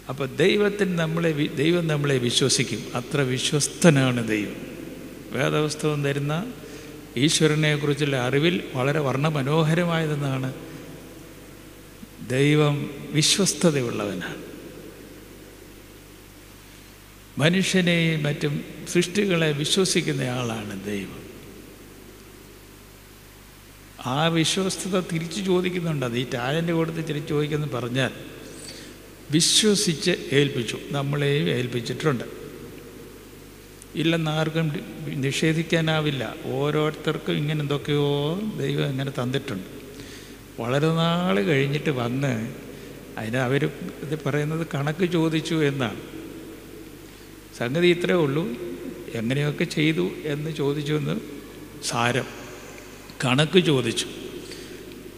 [0.09, 2.83] അപ്പോൾ ദൈവത്തിന് നമ്മളെ ദൈവം നമ്മളെ വിശ്വസിക്കും.
[2.95, 4.55] അത്ര വിശ്വസ്തനാണ് ദൈവം.
[5.31, 6.53] വേദവസ്തവം തരുന്ന
[7.17, 10.53] ഈശ്വരനെക്കുറിച്ചുള്ള അറിവിൽ വളരെ വർണമനോഹരമായതെന്നാണ്
[12.29, 14.35] ദൈവം വിശ്വസ്തതയുള്ളവനാണ്.
[17.37, 21.27] മനുഷ്യനെയും മറ്റും സൃഷ്ടികളെ വിശ്വസിക്കുന്നയാളാണ് ദൈവം.
[24.05, 26.05] ആ വിശ്വസ്തത തിരിച്ചു ചോദിക്കുന്നുണ്ട്.
[26.05, 28.11] അത് ഈ ടാലന്റ് കൊടുത്ത് തിരിച്ചു ചോദിക്കുന്നു പറഞ്ഞാൽ
[29.31, 30.77] വിശ്വസിച്ച് ഏൽപ്പിച്ചു.
[30.91, 32.46] നമ്മളെയും ഏൽപ്പിച്ചിട്ടുണ്ട്.
[33.97, 34.71] ഇല്ലെന്ന് ആർക്കും
[35.07, 36.35] നിഷേധിക്കാനാവില്ല.
[36.45, 39.63] ഓരോരുത്തർക്കും ഇങ്ങനെ എന്തൊക്കെയോ ദൈവം ഇങ്ങനെ തന്നിട്ടുണ്ട്.
[40.61, 42.53] വളരെ നാൾ കഴിഞ്ഞിട്ട് വന്ന്
[43.17, 43.65] അതിന് അവർ
[44.01, 46.01] ഇത് പറയുന്നത് കണക്ക് ചോദിച്ചു എന്നാണ്.
[47.57, 48.47] സംഗതി ഇത്രേ ഉള്ളൂ.
[49.13, 51.19] എങ്ങനെയൊക്കെ ചെയ്തു എന്ന് ചോദിച്ചു എന്ന്
[51.83, 52.25] സാരം
[53.25, 54.05] കണക്ക് ചോദിച്ചു.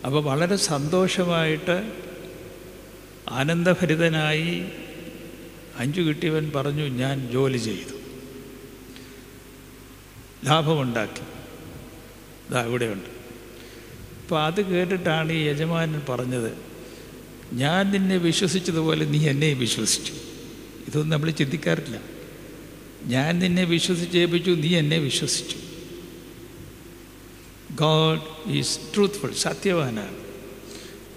[0.06, 1.92] അപ്പോൾ വളരെ സന്തോഷമായിട്ട്
[3.30, 4.66] ആനന്ദഭരിതനായി
[5.78, 7.99] അഞ്ചു കിട്ടിയവൻ പറഞ്ഞു ഞാൻ ജോലി ചെയ്തു.
[10.46, 11.22] ലാഭമുണ്ടാക്കി.
[12.50, 13.20] ഇതാ ഇവിടെയുണ്ട്.
[14.24, 16.52] അപ്പോൾ അത് കേട്ടിട്ടാണ് ഈ യജമാനൻ പറഞ്ഞത്
[17.54, 20.14] ഞാൻ നിന്നെ വിശ്വസിച്ചതുപോലെ നീ എന്നെയും വിശ്വസിച്ചു.
[20.88, 22.02] ഇതൊന്നും നമ്മൾ ചിന്തിക്കാറില്ല.
[23.04, 25.56] ഞാൻ നിന്നെ വിശ്വസിച്ചേൽപ്പിച്ചു നീ എന്നെ വിശ്വസിച്ചു.
[27.72, 30.16] ഗോഡ് ഈസ് ട്രൂത്ത്ഫുൾ സത്യവാനാണ്.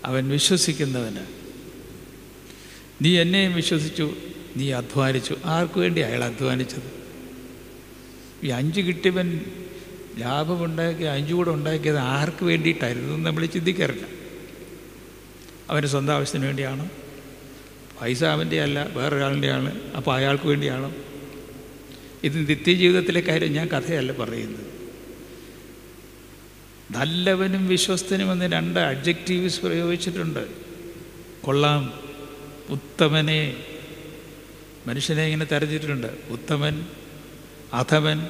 [0.04, 1.26] അവൻ വിശ്വസിക്കുന്നവനാണ്.
[3.02, 4.14] നീ എന്നെയും വിശ്വസിച്ചു
[4.56, 5.37] നീ അധ്വാനിച്ചു.
[5.44, 7.02] ആർക്കു വേണ്ടി അയാൾ അധ്വാനിച്ചത്?
[8.42, 9.40] ഈ അഞ്ച് കിട്ടിയവൻ
[10.18, 14.07] ലാഭമുണ്ടാക്കി അഞ്ചു കൂടെ ഉണ്ടാക്കിയത് ആർക്ക് വേണ്ടിയിട്ടായിരുന്നു നമ്മൾ ചിന്തിക്കാറില്ല.
[15.70, 16.90] അവന്റെ സ്വന്തം ആവശ്യത്തിന് വേണ്ടിയാണ്.
[18.00, 20.94] പൈസ അവന്റെ അല്ല വേറൊരാളിന്റെയാണ് അപ്പോൾ അയാൾക്ക് വേണ്ടിയാണ്.
[22.24, 24.66] ഇത് നിത്യജീവിതത്തിലെ കാര്യം ഞാൻ കഥയല്ല പറയുന്നത്.
[26.90, 30.48] നല്ലവനും വിശ്വസ്തനും എന്ന് രണ്ട് അഡ്ജക്റ്റീവ്സ് പ്രയോഗിച്ചിട്ടുണ്ട്.
[31.42, 31.94] കൊള്ളാം.
[32.70, 33.57] ഉത്തമനെ
[34.87, 36.87] മനുഷ്യനെ ഇങ്ങനെ തരഞ്ഞിട്ടുണ്ട് ഉത്തമൻ
[37.72, 38.26] അധമൻ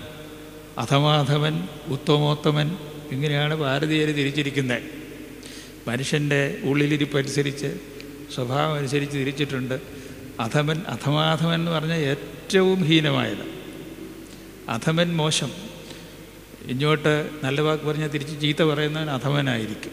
[0.78, 2.76] അഥമാധവൻ ഉത്തമോത്തമൻ
[3.12, 4.82] ഇങ്ങനെയാണ് ഭാരതീയർ തിരിച്ചിരിക്കുന്നത്
[5.88, 7.78] മനുഷ്യന്റെ ഉള്ളിലിരിപ്പനുസരിച്ച്
[8.34, 9.80] സ്വഭാവം അനുസരിച്ച് തിരിച്ചിട്ടുണ്ട്
[10.40, 13.44] അഥമൻ അഥമാധമൻ എന്ന് പറഞ്ഞാൽ ഏറ്റവും ഹീനമായത്.
[14.70, 15.50] അഥമൻ മോശം.
[16.66, 19.92] ഇങ്ങോട്ട് നല്ല വാക്ക് പറഞ്ഞാൽ തിരിച്ച് ചീത്ത പറയുന്നവൻ അഥമനായിരിക്കും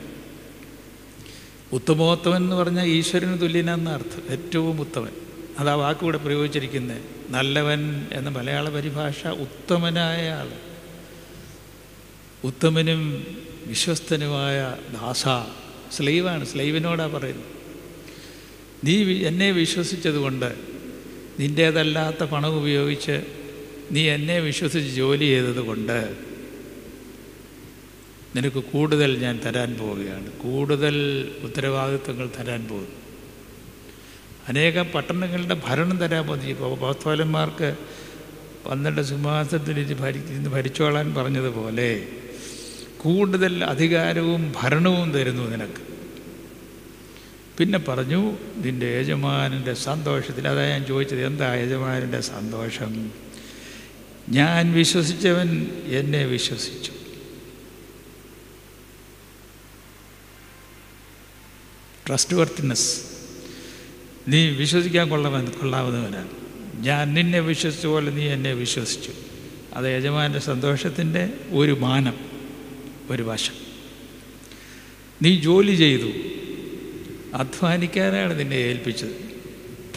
[1.72, 4.24] ഉത്തമോത്തമൻ എന്ന് പറഞ്ഞാൽ ഈശ്വരന് തുല്യനെന്ന അർത്ഥം.
[4.30, 5.29] ഏറ്റവും ഉത്തമൻ.
[5.60, 10.50] അത് വാക്കുകൂടെ വാക്ക് പ്രയോഗിച്ചിരിക്കുന്നത് നല്ലവൻ എന്ന മലയാള പരിഭാഷ ഉത്തമനായ ആൾ
[12.44, 13.02] ഉത്തമനും
[13.68, 14.58] വിശ്വസ്തനുമായ
[14.94, 15.24] ദാസ.
[15.96, 17.52] സ്ലൈവാണ് സ്ലൈവിനോടാ പറയുന്നത്
[18.84, 18.96] നീ
[19.28, 20.50] എന്നെ വിശ്വസിച്ചതുകൊണ്ട്
[21.40, 23.16] നിന്റേതല്ലാത്ത പണം ഉപയോഗിച്ച്
[23.92, 26.00] നീ എന്നെ വിശ്വസിച്ച് ജോലി ചെയ്തതുകൊണ്ട്
[28.36, 30.32] നിനക്ക് കൂടുതൽ ഞാൻ തരാൻ പോവുകയാണ്.
[30.32, 30.96] കൂടുതൽ
[31.44, 33.09] ഉത്തരവാദിത്വങ്ങൾ തരാൻ പോകുന്നു.
[34.50, 37.76] അനേകം പട്ടണങ്ങളുടെ ഭരണം തരാൻ പോകുന്നു ഇപ്പോൾ ഭക്തോലന്മാർക്ക്
[38.70, 42.08] പന്ത്രണ്ട് സിംഹാസനത്തിൽ ഭരിച്ചിരുന്ന് ഭരിച്ചോളാൻ പറഞ്ഞതുപോലെ
[42.98, 45.82] കൂടുതൽ അധികാരവും ഭരണവും തരുന്നു നിനക്ക്.
[47.58, 53.12] പിന്നെ പറഞ്ഞു നിന്റെ യജമാനന്റെ സന്തോഷത്തിൽ അതാ ഞാൻ ചോദിച്ചത് എന്താ യജമാനന്റെ സന്തോഷം?
[54.30, 56.92] ഞാൻ വിശ്വസിച്ചവൻ എന്നെ വിശ്വസിച്ചു.
[62.08, 63.09] ട്രസ്റ്റ് വർത്തിനെസ്
[64.30, 66.28] നീ വിശ്വസിക്കാൻ കൊള്ളവൻ കൊള്ളാവുന്നവനാണ്.
[66.86, 69.12] ഞാൻ നിന്നെ വിശ്വസിച്ച പോലെ നീ എന്നെ വിശ്വസിച്ചു.
[69.74, 72.14] അത് യജമാന്റെ സന്തോഷത്തിന്റെ ഒരു മാനം
[73.10, 73.54] ഒരു വശം.
[75.22, 76.12] നീ ജോലി ചെയ്തു.
[77.34, 79.30] അധ്വാനിക്കാനാണ് നിന്നെ ഏൽപ്പിച്ചത്.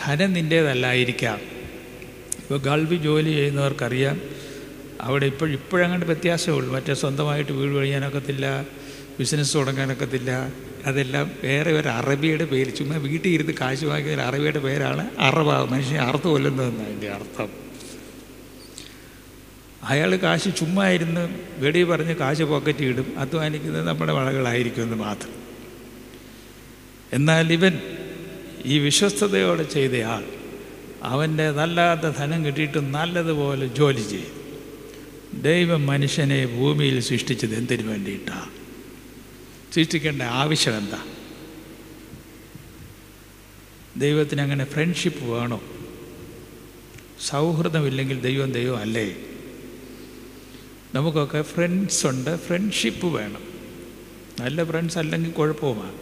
[0.04, 1.38] ധനം നിന്റേതല്ലായിരിക്കാം
[2.38, 4.20] ഇപ്പോൾ ഗൾഫിൽ ജോലി ചെയ്യുന്നവർക്കറിയാം.
[5.00, 6.74] അവിടെ ഇപ്പോൾ ഇപ്പോഴങ്ങോട്ട് വ്യത്യാസമേ ഉള്ളൂ.
[6.74, 8.62] മറ്റേ സ്വന്തമായിട്ട് വീട് പണിയാനൊക്കത്തില്ല
[9.18, 10.52] ബിസിനസ് തുടങ്ങാനൊക്കത്തില്ല.
[10.86, 12.76] അതെല്ലാം വേറെ ഒരു അറബിയുടെ പേര്.
[12.76, 17.50] ചുമ്മാ വീട്ടിൽ ഇരുന്ന് കാശ് വാങ്ങിയ ഒരു അറബിയുടെ പേരാണ് അറബ മനുഷ്യനെ അർത്ഥം കൊല്ലുന്നതെന്ന് അതിന്റെ അർത്ഥം.
[19.82, 23.18] അയാൾ കാശ് ചുമ്മാ ഇരുന്ന് വെടി പറഞ്ഞ് കാശ് പോക്കറ്റ് ഇടും.
[23.18, 25.32] അധ്വാനിക്കുന്നത് നമ്മുടെ വളകളായിരിക്കുമെന്ന് മാത്രം.
[27.12, 27.80] എന്നാൽ ഇവൻ
[28.64, 30.24] ഈ വിശ്വസ്തയോടെ ചെയ്തയാൾ
[31.02, 34.42] അവന്റെ നല്ലാത്ത ധനം കിട്ടിയിട്ട് നല്ലതുപോലെ ജോലി ചെയ്യും
[35.42, 38.61] ദൈവം മനുഷ്യനെ ഭൂമിയിൽ സൃഷ്ടിച്ചത് എന്തിനു വേണ്ടിയിട്ടാണ്
[39.74, 41.04] സൃഷ്ടിക്കേണ്ട ആവശ്യം എന്താ?
[43.96, 45.62] ദൈവത്തിന് അങ്ങനെ ഫ്രണ്ട്ഷിപ്പ് വേണോ?
[47.20, 49.16] സൗഹൃദമില്ലെങ്കിൽ ദൈവം ദൈവം അല്ലേ?
[50.94, 53.42] നമുക്കൊക്കെ ഫ്രണ്ട്സ് ഉണ്ട് ഫ്രണ്ട്ഷിപ്പ് വേണം.
[54.40, 55.94] നല്ല ഫ്രണ്ട്സ് അല്ലെങ്കിൽ കുഴപ്പവുമാണ്.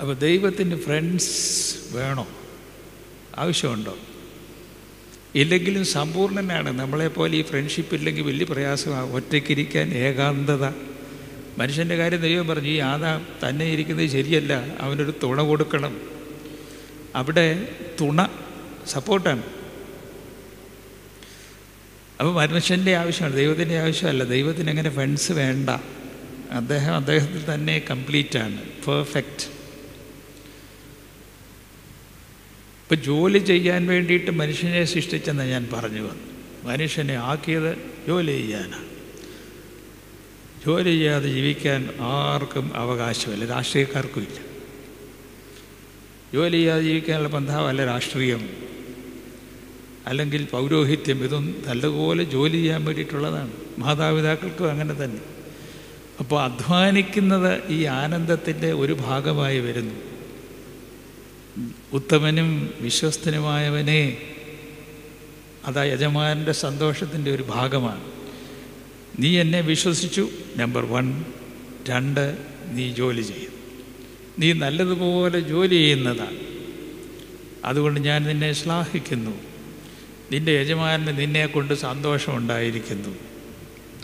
[0.00, 2.28] അപ്പോൾ ദൈവത്തിന് ഫ്രണ്ട്സ് വേണോ?
[3.36, 3.98] ആവശ്യമുണ്ടോ?
[5.34, 6.78] ഇല്ലെങ്കിലും സമ്പൂർണനാണ്.
[6.78, 9.12] നമ്മളെപ്പോലെ ഈ ഫ്രണ്ട്ഷിപ്പ് ഇല്ലെങ്കിൽ വലിയ പ്രയാസമാണ്.
[9.12, 10.87] ഒറ്റയ്ക്കിരിക്കാൻ ഏകാന്തത.
[11.58, 16.00] മനുഷ്യന്റെ കാര്യം ദൈവം പറഞ്ഞു ഈ ആദാം തന്നെ ഇരിക്കുന്നത് ശരിയല്ല അവനൊരു തുണ കൊടുക്കണം.
[17.14, 17.68] അവിടെ
[18.00, 18.28] തുണ
[18.86, 19.42] സപ്പോർട്ടാണ്.
[22.20, 24.24] അപ്പോൾ മനുഷ്യന്റെ ആവശ്യമാണ് ദൈവത്തിന്റെ ആവശ്യമല്ല.
[24.24, 25.70] ദൈവത്തിന് അങ്ങനെ ഫ്രണ്ട്സ് വേണ്ട.
[26.50, 29.44] അദ്ദേഹം അദ്ദേഹത്തിൽ തന്നെ കംപ്ലീറ്റ് ആണ് പെർഫെക്റ്റ്
[32.82, 36.28] ഇപ്പം ജോലി ചെയ്യാൻ വേണ്ടിയിട്ട് മനുഷ്യനെ സൃഷ്ടിച്ചെന്ന് ഞാൻ പറഞ്ഞു വന്നു
[36.68, 38.97] മനുഷ്യനെ ആക്കിയത് ജോലി ചെയ്യാനാണ്.
[40.66, 43.44] ജോലി ചെയ്യാതെ ജീവിക്കാൻ ആർക്കും അവകാശമില്ല.
[43.44, 44.40] രാഷ്ട്രീയക്കാർക്കും ഇല്ല.
[46.34, 48.50] ജോലി ചെയ്യാതെ ജീവിക്കാനുള്ള ബന്ധാവല്ല രാഷ്ട്രീയം.
[50.06, 53.52] അല്ലെങ്കിൽ പൗരോഹിത്യം ഇതും നല്ലതുപോലെ ജോലി ചെയ്യാൻ വേണ്ടിയിട്ടുള്ളതാണ്.
[53.78, 55.20] മാതാപിതാക്കൾക്കും അങ്ങനെ തന്നെ.
[56.20, 59.94] അപ്പോൾ അധ്വാനിക്കുന്നത് ഈ ആനന്ദത്തിന്റെ ഒരു ഭാഗമായി വരുന്നു.
[61.92, 64.18] ഉത്തമനും വിശ്വസ്തനുമായവനെ
[65.64, 68.17] അതാ യജമാനന്റെ സന്തോഷത്തിന്റെ ഒരു ഭാഗമാണ്.
[69.18, 70.28] നീ എന്നെ വിശ്വസിച്ചു.
[70.56, 71.24] നമ്പർ വൺ
[71.88, 72.38] രണ്ട്
[72.70, 73.58] നീ ജോലി ചെയ്യുന്നു
[74.38, 76.38] നീ നല്ലതുപോലെ ജോലി ചെയ്യുന്നതാണ്.
[77.64, 79.30] അതുകൊണ്ട് ഞാൻ നിന്നെ ശ്ലാഘിക്കുന്നു.
[80.32, 83.08] നിന്റെ യജമാനന് നിന്നെ കൊണ്ട് സന്തോഷമുണ്ടായിരിക്കുന്നു.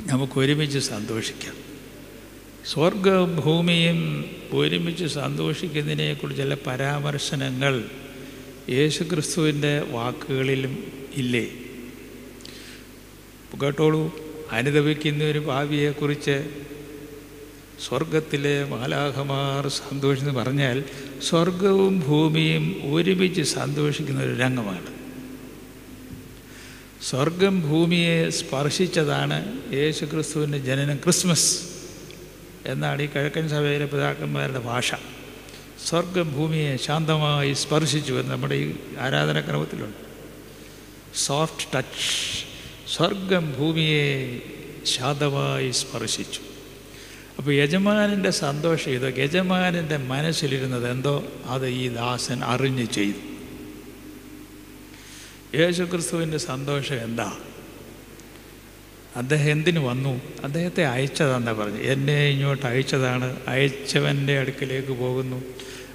[0.07, 1.55] നമുക്ക് ഒരുമിച്ച് സന്തോഷിക്കാം.
[2.67, 7.85] സ്വർഗവും ഭൂമിയും ഒരുമിച്ച് സന്തോഷിക്കുന്നതിനെക്കുറിച്ചുള്ള പരാമർശനങ്ങൾ
[8.71, 11.47] യേശുക്രിസ്തുവിന്റെ വാക്കുകളിലും ഇല്ലേ?
[13.63, 14.24] കേട്ടോളൂ.
[14.55, 16.37] അനുദപിക്കുന്ന ഒരു ഭാവിയെക്കുറിച്ച്
[17.89, 20.85] സ്വർഗത്തിലെ മാലാഹമാർ സന്തോഷിച്ചെന്ന് പറഞ്ഞാൽ
[21.29, 24.87] സ്വർഗവും ഭൂമിയും ഒരുമിച്ച് സന്തോഷിക്കുന്ന ഒരു രംഗമാണ്.
[27.03, 29.39] സ്വർഗം ഭൂമിയെ സ്പർശിച്ചതാണ്
[29.75, 31.61] യേശു ക്രിസ്തുവിന്റെ ജനനം ക്രിസ്മസ്
[32.67, 34.95] എന്നാണ് ഈ കിഴക്കൻ സഭയിലെ പിതാക്കന്മാരുടെ ഭാഷ.
[35.87, 39.99] സ്വർഗം ഭൂമിയെ ശാന്തമായി സ്പർശിച്ചു എന്ന് നമ്മുടെ ഈ ആരാധനാക്രമത്തിലുണ്ട്.
[41.15, 42.54] സോഫ്റ്റ് ടച്ച്
[42.93, 44.41] സ്വർഗം ഭൂമിയെ
[44.85, 46.41] ശാന്തമായി സ്പർശിച്ചു.
[47.39, 49.09] അപ്പോൾ യജമാനന്റെ സന്തോഷം ഇതോ.
[49.09, 51.25] യജമാനന്റെ മനസ്സിലിരുന്നത് എന്തോ?
[51.45, 53.35] അത് ഈ ദാസൻ അറിഞ്ഞ് ചെയ്തു.
[55.57, 57.37] യേശുക്രിസ്തുവിന്റെ സന്തോഷം എന്താ?
[59.17, 60.21] അദ്ദേഹം എന്തിനു വന്നു?
[60.45, 61.79] അദ്ദേഹത്തെ അയച്ചതാന്നാ പറഞ്ഞു.
[61.79, 63.41] എന്നെ ഇങ്ങോട്ട് അയച്ചതാണ്.
[63.49, 65.43] അയച്ചവന്റെ അടുക്കിലേക്ക് പോകുന്നു.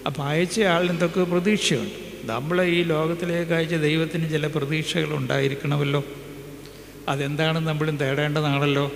[0.06, 2.28] അപ്പോൾ അയച്ച ആളിനെന്തൊക്കെ പ്രതീക്ഷയുണ്ട്?
[2.28, 6.04] നമ്മളെ ഈ ലോകത്തിലേക്ക് അയച്ച ദൈവത്തിന് ചില പ്രതീക്ഷകൾ ഉണ്ടായിരിക്കണമല്ലോ.
[7.10, 8.92] അതെന്താണെന്ന് നമ്മളും തേടേണ്ടതാണല്ലോ.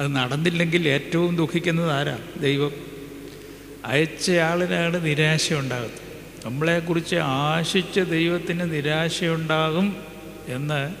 [0.00, 2.18] അത് നടന്നില്ലെങ്കിൽ ഏറ്റവും ദുഃഖിക്കുന്നത് ആരാ?
[2.40, 2.70] ദൈവം.
[3.84, 6.04] അയച്ചയാളിനാണ് നിരാശ ഉണ്ടാകുന്നത്
[6.46, 9.96] നമ്മളെക്കുറിച്ച് ആശിച്ച ദൈവത്തിന് നിരാശയുണ്ടാകും
[10.48, 10.94] എന്ന്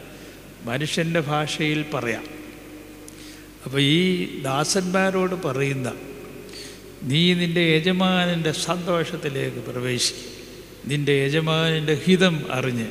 [0.66, 2.24] മനുഷ്യന്റെ ഭാഷയിൽ പറയാം.
[3.64, 5.92] അപ്പോൾ ഈ ദാസന്മാരോട് പറയുന്ന
[7.02, 10.34] നീ നിന്റെ യജമാനന്റെ സന്തോഷത്തിലേക്ക് പ്രവേശിക്കും.
[10.90, 12.86] നിന്റെ യജമാനന്റെ ഹിതം അറിഞ്ഞ്.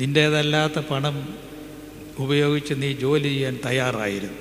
[0.00, 1.49] നിന്റേതല്ലാത്ത പണം
[2.20, 4.38] ഉപയോഗിച്ച് നീ ജോലി ചെയ്യാൻ തയ്യാറായിരുന്നു.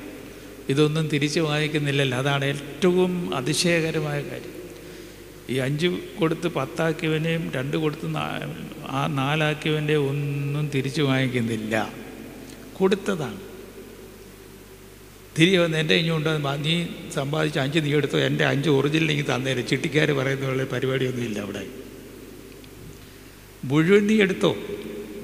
[0.70, 2.18] ഇതൊന്നും തിരിച്ചു വാങ്ങിക്കുന്നില്ലല്ലോ.
[2.18, 4.60] അതാണ് ഏറ്റവും അതിശയകരമായ കാര്യം.
[5.50, 5.88] ഈ അഞ്ച്
[6.20, 8.18] കൊടുത്ത് പത്താക്കിയവനെയും രണ്ട് കൊടുത്ത്
[8.88, 11.94] ആ നാലാക്കിയവന്റെ ഒന്നും തിരിച്ചു വാങ്ങിക്കുന്നില്ല.
[12.78, 13.40] കൊടുത്തതാണ്.
[15.40, 16.30] തിരികെ വന്ന് എന്റെ ഇങ്ങോട്ട്
[16.66, 18.20] നീ സമ്പാദിച്ച അഞ്ച് നീ എടുത്തോ?
[18.20, 19.68] എന്റെ അഞ്ച് ഒറിജിനൽ നീ തന്നേരും.
[19.68, 21.66] ചിട്ടിക്കാർ പറയുന്ന പോലെ പരിപാടിയൊന്നുമില്ല അവിടെ.
[23.64, 24.56] മുഴുവൻ നീ എടുത്തോ?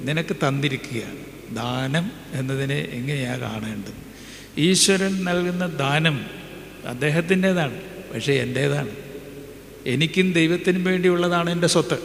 [0.04, 1.25] നിനക്ക് തന്നിരിക്കുകയാണ്.
[1.56, 4.06] ദാനം എന്നതിനെ എങ്ങനെയാണ് കാണേണ്ടത്?
[4.58, 6.26] ഈശ്വരൻ നൽകുന്ന ദാനം
[6.88, 7.82] അദ്ദേഹത്തിന്റേതാണ്
[8.14, 8.92] പക്ഷേ എന്റേതാണ്.
[9.86, 11.98] എനിക്കും ദൈവത്തിനും വേണ്ടിയുള്ളതാണ് എന്റെ സ്വത്ത്.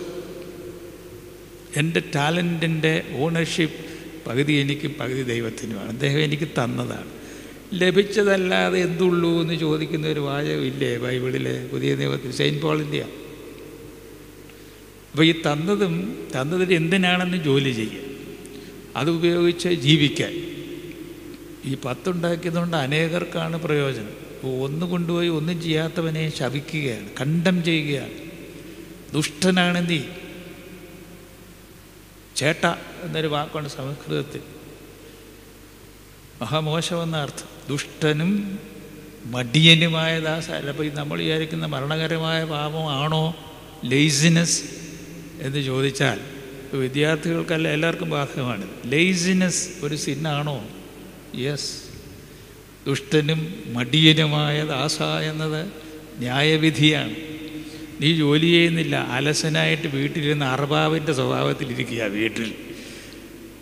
[1.77, 3.91] എന്റെ ടാലന്റിന്റെ ഓണർഷിപ്പ്
[4.29, 5.89] പകുതി എനിക്കും പകുതി ദൈവത്തിനുമാണ്.
[5.89, 7.11] അദ്ദേഹം എനിക്ക് തന്നതാണ്.
[7.75, 12.33] ലഭിച്ചതല്ലാതെ എന്തുള്ളൂ എന്ന് ചോദിക്കുന്ന ഒരു വാചകമില്ലേ ബൈബിളിലെ പുതിയ നിയമത്തിൽ?
[12.33, 13.11] സെയിന്റ് പോളിന്റെയാണ്
[15.13, 15.95] അപ്പോൾ ഈ തന്നതും
[16.41, 18.10] തന്നതിന് എന്തിനാണെന്ന് ജോലി ചെയ്യുക?
[18.97, 20.33] അത് ഉപയോഗിച്ച് ജീവിക്കാൻ.
[21.65, 24.31] ഈ പത്തുണ്ടാക്കിയതുകൊണ്ട് അനേകർക്കാണ് പ്രയോജനം.
[24.63, 28.13] ഒന്ന് കൊണ്ടുപോയി ഒന്നും ചെയ്യാത്തവനെ ശപിക്കുകയാണ് കണ്ടം ചെയ്യുകയാണ്.
[29.15, 30.01] ദുഷ്ടനാണ് നീ
[32.37, 32.67] ചേട്ട
[33.03, 34.41] എന്നൊരു വാക്കുണ്ട് സംസ്കൃതത്തിൽ.
[36.43, 37.49] മഹാമോശമെന്ന അർത്ഥം.
[37.69, 38.59] ദുഷ്ടനും
[39.25, 43.37] മടിയനുമായ ദാസ അല്ലപ്പോൾ ഈ നമ്മൾ വിചാരിക്കുന്ന മരണകരമായ പാപമാണോ
[43.85, 44.63] ലേസിനെസ്
[45.41, 46.40] എന്ന് ചോദിച്ചാൽ
[46.77, 48.69] വിദ്യാർത്ഥികൾക്കല്ല എല്ലാവർക്കും ബാധകമാണ്.
[48.87, 50.69] ലേസിനെസ് ഒരു സിന്നാണോ
[51.35, 51.83] യെസ്
[52.87, 55.73] ദുഷ്ടനും മടിയനുമായ ദാസ എന്നത്
[56.19, 57.15] ന്യായവിധിയാണ്.
[58.01, 58.97] നീ ജോലി ചെയ്യുന്നില്ല.
[58.97, 62.55] അലസനായിട്ട് വീട്ടിലിരുന്ന് അർബാവിന്റെ സ്വഭാവത്തിലിരിക്കുക വീട്ടിൽ.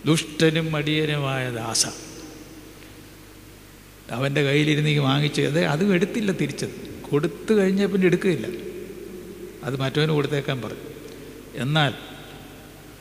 [0.06, 1.86] ദുഷ്ടനും മടിയനുമായ ദാസ.
[4.10, 7.00] അവന്റെ കയ്യിലിരുന്ന് ഈ വാങ്ങിച്ച് അത് അതും എടുത്തില്ല തിരിച്ചത്.
[7.10, 8.46] കൊടുത്തു കഴിഞ്ഞാൽ പിന്നെ എടുക്കുകയില്ല.
[9.64, 10.88] അത് മറ്റവന് കൊടുത്തേക്കാൻ പറഞ്ഞു
[11.54, 12.17] എന്നാൽ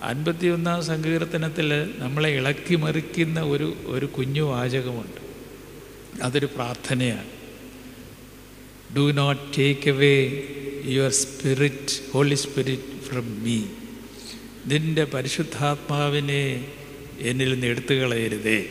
[0.04, 5.22] അൻപത്തിയൊന്നാം സങ്കീർത്തനത്തിൽ നമ്മളെ ഇളക്കി മറിക്കുന്ന ഒരു ഒരു കുഞ്ഞു വാചകമുണ്ട്.
[6.24, 7.26] അതൊരു പ്രാർത്ഥനയാണ്.
[8.98, 10.44] Do not take away
[10.86, 13.62] your spirit holy spirit from me
[14.66, 16.68] നിന്റെ പരിശുദ്ധാത്മാവിനെ
[17.20, 18.66] എന്നിൽ നിന്ന് എടുത്തു കളയരുതേ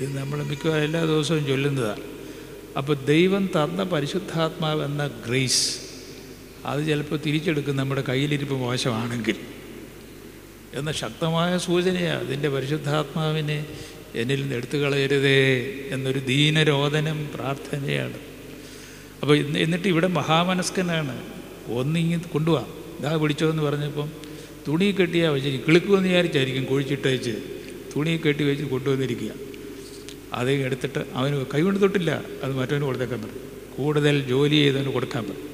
[0.00, 2.02] ഇത് നമ്മൾ മിക്കവാറും എല്ലാ ദിവസവും ചൊല്ലുന്നതാണ്.
[2.76, 5.78] അപ്പോൾ ദൈവം തന്ന പരിശുദ്ധാത്മാവെന്ന ഗ്രേസ്
[6.64, 9.36] അത് ചിലപ്പോൾ തിരിച്ചെടുക്കും നമ്മുടെ കയ്യിലിരിപ്പ് മോശമാണെങ്കിൽ
[10.74, 13.66] എന്ന ശക്തമായ സൂചനയാണ് അതിന്റെ പരിശുദ്ധാത്മാവിനെ
[14.14, 18.18] എന്നിൽ നിന്ന് എടുത്തു കളയരുതേ എന്നൊരു ദീനരോധനം പ്രാർത്ഥനയാണ്.
[19.22, 21.22] അപ്പോൾ എന്നിട്ട് ഇവിടെ മഹാമനസ്കനാണ്.
[21.72, 22.68] ഒന്നിങ്ങി കൊണ്ടുപോവാം
[23.00, 24.10] ഇതാ പിടിച്ചോ എന്ന് പറഞ്ഞപ്പം
[24.68, 27.30] തുണി കെട്ടിയാ വെച്ചിരിക്കും കിളുക്കുമെന്ന് വിചാരിച്ചായിരിക്കും കുഴിച്ചിട്ടേച്ച്.
[27.96, 29.30] തുണി കെട്ടി വെച്ച് കൊണ്ടുവന്നിരിക്കുക.
[30.32, 32.22] അതേ എടുത്തിട്ട് അവന് കൈ കൊണ്ട് തൊട്ടില്ല.
[32.42, 33.40] അത് മറ്റവന് കൊടുത്തേക്കാൻ പറ്റും
[33.76, 35.49] കൂടുതൽ ജോലി ചെയ്തവന് കൊടുക്കാൻ പറയും.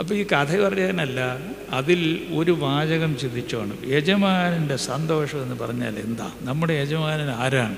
[0.00, 1.38] അപ്പോൾ ഈ കഥ പറയാനല്ല
[1.70, 3.78] അതിൽ ഒരു വാചകം ചിന്തിച്ചോണം.
[3.86, 6.32] യജമാനന്റെ സന്തോഷം എന്ന് പറഞ്ഞാൽ എന്താ?
[6.40, 7.76] നമ്മുടെ യജമാനൻ ആരാണ്?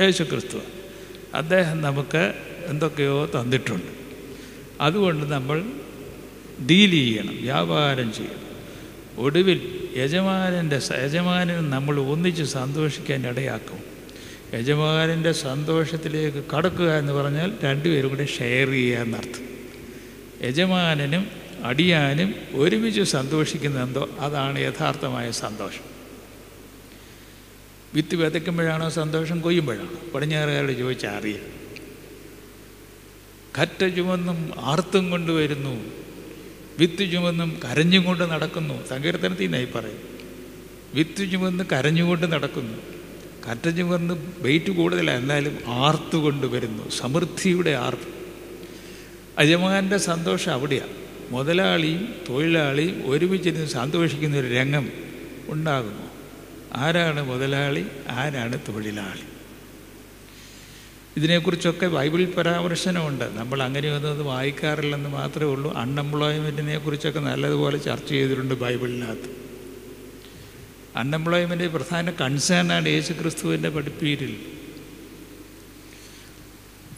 [0.00, 0.58] യേശു ക്രിസ്തു
[1.34, 2.34] അദ്ദേഹം നമുക്ക്
[2.66, 3.86] എന്തൊക്കെയോ തന്നിട്ടുണ്ട്.
[4.80, 5.62] അതുകൊണ്ട് നമ്മൾ
[6.70, 8.44] ഡീൽ ചെയ്യണം വ്യാപാരം ചെയ്യണം.
[9.22, 13.78] ഒടുവിൽ യജമാനന്റെ യജമാനൻ നമ്മൾ ഒന്നിച്ച് സന്തോഷിക്കാൻ ഇടയാക്കും.
[14.54, 19.53] യജമാനന്റെ സന്തോഷത്തിലേക്ക് കടക്കുക എന്ന് പറഞ്ഞാൽ രണ്ടുപേരും കൂടെ ഷെയർ ചെയ്യുക എന്നർത്ഥം.
[20.44, 21.26] യജമാനനും
[21.64, 25.94] അടിയാനും ഒരുമിച്ച് സന്തോഷിക്കുന്നതെന്തോ അതാണ് യഥാർത്ഥമായ സന്തോഷം.
[27.94, 29.40] വിത്ത് വിതയ്ക്കുമ്പോഴാണോ സന്തോഷം?
[29.40, 30.10] കൊയ്യുമ്പോഴാണോ?
[30.14, 31.54] പടിഞ്ഞാറുകാരോട് ചോദിച്ചാൽ അറിയാം.
[33.60, 35.84] കറ്റ ചുമന്നും ആർത്തും കൊണ്ടുവരുന്നു.
[36.78, 38.86] വിത്ത് ചുമന്നും കരഞ്ഞും കൊണ്ട് നടക്കുന്നു.
[38.88, 39.98] സങ്കീർത്തനത്തിൽ നിന്നായി പറയും.
[40.94, 42.78] വിത്ത് ചുമന്ന് കരഞ്ഞുകൊണ്ട് നടക്കുന്നു.
[43.50, 48.13] കറ്റ ചുമന്ന് വെയിറ്റ് കൂടുതലാണ് എന്നാലും ആർത്തുകൊണ്ട് വരുന്നു സമൃദ്ധിയുടെ ആർത്ത്.
[49.40, 50.92] യജമാന്റെ സന്തോഷം അവിടെയാണ്
[51.30, 54.90] മുതലാളിയും തൊഴിലാളിയും ഒരുമിച്ചിരുന്ന് സന്തോഷിക്കുന്ന ഒരു രംഗം
[55.48, 56.02] ഉണ്ടാകുന്നു.
[56.72, 57.86] ആരാണ് മുതലാളി?
[58.08, 59.20] ആരാണ് തൊഴിലാളി?
[61.16, 63.24] ഇതിനെക്കുറിച്ചൊക്കെ ബൈബിളിൽ പരാമർശനമുണ്ട്.
[63.24, 65.74] നമ്മൾ അങ്ങനെയൊന്നും അത് വായിക്കാറില്ലെന്ന് മാത്രമേ ഉള്ളൂ.
[65.74, 69.36] അൺഎംപ്ലോയ്മെന്റിനെ കുറിച്ചൊക്കെ നല്ലതുപോലെ ചർച്ച ചെയ്തിട്ടുണ്ട് ബൈബിളിനകത്ത്.
[70.96, 74.36] അൺഎംപ്ലോയ്മെന്റ് പ്രധാന കൺസേണാണ് യേശു ക്രിസ്തുവിന്റെ പഠിപ്പീരിൽ.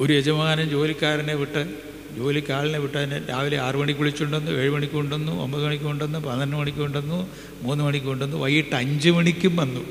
[0.01, 5.65] ഒരു യജമാനൻ ജോലിക്കാരനെ വിട്ട് ജോലിക്കാളിനെ ആളിനെ വിട്ടതിന് രാവിലെ ആറു മണിക്ക് വിളിച്ചുണ്ടെന്നു ഏഴ് മണിക്ക് കൊണ്ടുവന്നു ഒമ്പത്
[5.65, 7.29] മണിക്ക് കൊണ്ടുവന്നു പന്ത്രണ്ട് മണിക്ക് കൊണ്ടുവന്നു
[7.63, 9.83] മൂന്ന് മണിക്ക് കൊണ്ടുവന്നു വൈകിട്ട് അഞ്ച് മണിക്കും വന്നു.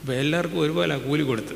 [0.00, 1.54] അപ്പോൾ എല്ലാവർക്കും ഒരുപോലെ കൂലി കൊടുത്തു.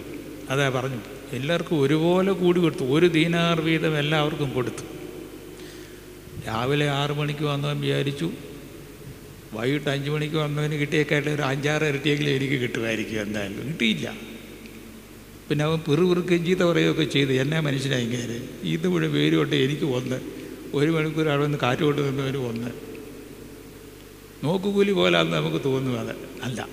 [0.50, 1.00] അതാ പറഞ്ഞു.
[1.32, 2.84] എല്ലാവർക്കും ഒരുപോലെ കൂടി കൊടുത്തു.
[2.84, 4.84] ഒരു ദീനാർ വീതം എല്ലാവർക്കും കൊടുത്തു.
[6.46, 8.30] രാവിലെ ആറു മണിക്ക് വന്നവൻ വിചാരിച്ചു
[9.52, 13.68] വൈകിട്ട് അഞ്ച് മണിക്ക് വന്നവന് കിട്ടിയേക്കായിട്ട് ഒരു അഞ്ചാറ് ഇരട്ടിയെങ്കിലും എനിക്ക് കിട്ടുമായിരിക്കും എന്തായാലും.
[13.68, 14.08] കിട്ടിയില്ല.
[15.48, 17.32] പിന്നെ അവൻ പിറുപിറുക്കുകയും ചീത്ത പറയുകയൊക്കെ ചെയ്ത്.
[17.32, 18.68] എന്നെ മനുഷ്യനായി കയറി.
[18.68, 20.20] ഇത് മുഴുവൻ വേര് കൊണ്ട് എനിക്ക് ഒന്ന്
[20.74, 22.70] ഒരു മണിക്കൂർ അവിടെ നിന്ന് കാറ്റ് കൊണ്ട് നിന്നവർ ഒന്ന്
[24.44, 26.16] നോക്കുകൂലി പോലാന്ന് നമുക്ക് തോന്നും അത്.
[26.42, 26.68] അല്ല.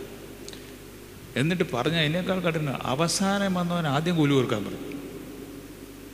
[1.35, 4.95] എന്നിട്ട് പറഞ്ഞ അതിനേക്കാൾ കഠിന അവസാനം വന്നവൻ ആദ്യം കൂലി കൊടുക്കാൻ പറഞ്ഞു.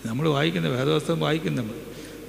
[0.05, 1.73] നമ്മൾ വായിക്കുന്ന വേദവസ്തം വായിക്കുന്നുണ്ട്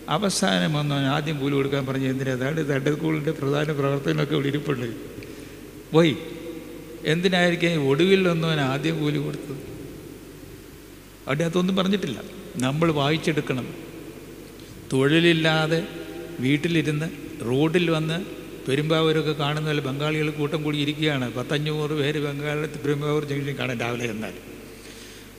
[0.09, 2.33] അവസാനം വന്നവൻ ആദ്യം കൂലി കൊടുക്കാൻ പറഞ്ഞു എന്തിനാ?
[2.33, 4.97] അതാണ് തന്റെ സ്കൂളിന്റെ പ്രധാന പ്രവർത്തനമൊക്കെ ഇവിടെ ഇരിപ്പുണ്ട്.
[5.93, 6.17] പോയി.
[7.05, 9.72] എന്തിനായിരിക്കും ഒടുവിൽ വന്നവൻ ആദ്യം കൂലി കൊടുത്തത്?
[11.29, 12.21] അവിടെ പറഞ്ഞിട്ടില്ല.
[12.57, 13.75] നമ്മൾ വായിച്ചെടുക്കണം.
[14.93, 15.87] തൊഴിലില്ലാതെ
[16.41, 17.07] വീട്ടിലിരുന്ന്
[17.45, 18.25] റോഡിൽ വന്ന്
[18.69, 21.35] പെരുമ്പാവൂരൊക്കെ കാണുന്ന പോലെ ബംഗാളികൾ കൂട്ടം കൂടി ഇരിക്കുകയാണ്.
[21.35, 24.33] പത്തഞ്ഞൂറ് പേര് ബംഗാളിൽ പെരുമ്പാവൂർ ജംഗ്ഷൻ കാണാൻ രാവിലെ എന്നാൽ.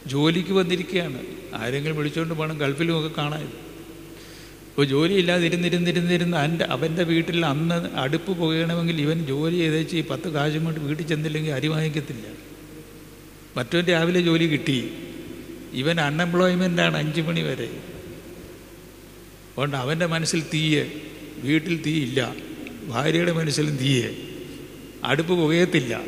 [0.08, 1.22] ജോലിക്ക് വന്നിരിക്കുകയാണ്.
[1.56, 3.44] ആരെങ്കിലും വിളിച്ചുകൊണ്ട് പോകണം ഗൾഫിലും ഒക്കെ കാണാൻ.
[3.44, 10.64] ഇപ്പോൾ ജോലിയില്ലാതെ ഇരുന്നിരുന്നിരുന്നിരുന്ന് എന്റെ അവന്റെ വീട്ടിൽ അന്ന് അടുപ്പ് പോകണമെങ്കിൽ ഇവൻ ജോലി ചെയ്തേച്ച് ഈ പത്ത് കാശും
[10.64, 12.26] കൊണ്ട് വീട്ടിൽ ചെന്നില്ലെങ്കിൽ അരി വാങ്ങിക്കത്തില്ല.
[13.58, 14.92] മറ്റവൻ രാവിലെ ജോലി കിട്ടി.
[15.74, 17.70] ഇവൻ അൺഎംപ്ലോയ്മെന്റാണ് അഞ്ച് മണി വരെ.
[19.52, 20.92] അതുകൊണ്ട് അവന്റെ മനസ്സിൽ തീയെ
[21.38, 22.36] വീട്ടിൽ തീയില്ല
[22.88, 24.10] ഭാര്യയുടെ മനസ്സിലും തീയെ.
[25.04, 26.02] അടുപ്പ് പുകയത്തില്ല.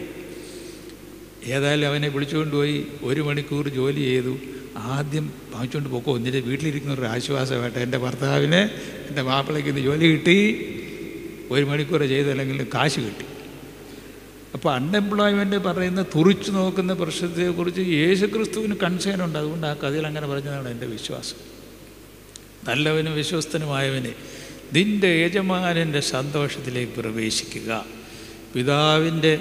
[1.45, 4.37] ഏതായാലും അവനെ വിളിച്ചുകൊണ്ടുപോയി ഒരു മണിക്കൂർ ജോലി ചെയ്തു.
[4.77, 6.17] ആദ്യം വാങ്ങിച്ചുകൊണ്ട് പോക്കോ.
[6.17, 8.69] എന്നിട്ട് വീട്ടിലിരിക്കുന്ന ഒരു ആശ്വാസമായിട്ട് എന്റെ ഭർത്താവിന്
[9.09, 10.37] എന്റെ മാപ്പിളയ്ക്ക് ഇന്ന് ജോലി കിട്ടി.
[11.51, 13.34] ഒരു മണിക്കൂർ ചെയ്തല്ലെങ്കിൽ കാശ് കിട്ടി.
[14.55, 20.69] അപ്പോൾ അൺഎംപ്ലോയ്മെന്റ് പറയുന്ന തുറിച്ചു നോക്കുന്ന പ്രശ്നത്തെക്കുറിച്ച് യേശു ക്രിസ്തുവിന് കൺസേൺ ഉണ്ട് അതുകൊണ്ട് ആ കഥയിൽ അങ്ങനെ പറഞ്ഞതാണ്
[20.69, 21.35] എന്റെ വിശ്വാസം.
[22.67, 24.15] നല്ലവനും വിശ്വസ്തനുമായവനെ
[24.73, 27.85] നിന്റെ യജമാനന്റെ സന്തോഷത്തിലേക്ക് പ്രവേശിക്കുക.
[28.55, 29.39] പിതാവിന്റെ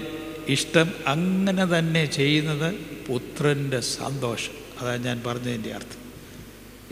[0.49, 2.75] ഇഷ്ടം അങ്ങനെ തന്നെ ചെയ്യുന്നത്
[3.09, 4.53] പുത്രന്റെ സന്തോഷം.
[4.81, 6.05] അതാണ് ഞാൻ പറഞ്ഞതിന്റെ അർത്ഥം.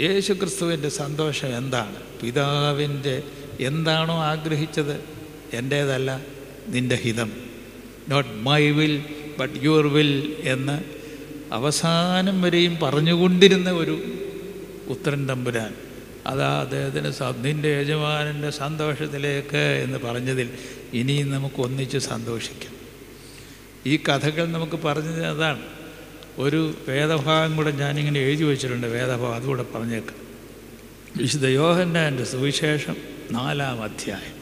[0.04, 1.96] യേശു ക്രിസ്തുവിന്റെ സന്തോഷം എന്താണ്?
[2.22, 3.22] പിതാവിന്റെ
[3.60, 5.04] എന്താണോ ആഗ്രഹിച്ചത്?
[5.52, 6.20] എന്റേതല്ല
[6.68, 7.51] നിന്റെ ഹിതം.
[8.08, 9.02] Not my will
[9.38, 10.82] but your will എന്ന്
[11.54, 14.02] അവസാനം വരെയും പറഞ്ഞുകൊണ്ടിരുന്ന ഒരു
[14.86, 15.74] ഉത്തരൻ തമ്പുരാൻ.
[16.26, 17.12] അതാ അദ്ദേഹത്തിന്
[17.44, 20.50] നിന്റെ യജമാനന്റെ സന്തോഷത്തിലേക്ക് എന്ന് പറഞ്ഞതിൽ
[20.92, 22.72] ഇനിയും നമുക്ക് ഒന്നിച്ച് സന്തോഷിക്കാം.
[23.86, 25.62] ഈ കഥകൾ നമുക്ക് പറഞ്ഞത് അതാണ്.
[26.38, 30.16] ഒരു വേദഭാഗം കൂടെ ഞാനിങ്ങനെ എഴുതി വച്ചിട്ടുണ്ട് വേദഭാഗം അതുകൂടെ പറഞ്ഞേക്കാം.
[31.16, 32.96] വിശുദ്ധ യോഹന്നാന്റെ സുവിശേഷം
[33.30, 34.41] നാലാം അധ്യായം.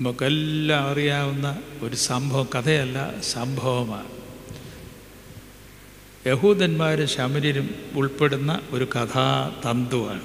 [0.00, 4.08] നമുക്കെല്ലാം അറിയാവുന്ന ഒരു സംഭവം കഥയല്ല സംഭവമാണ്.
[6.26, 10.24] യഹൂദന്മാരും ശമരീരും ഉൾപ്പെടുന്ന ഒരു കഥാതന്തുവാണ്.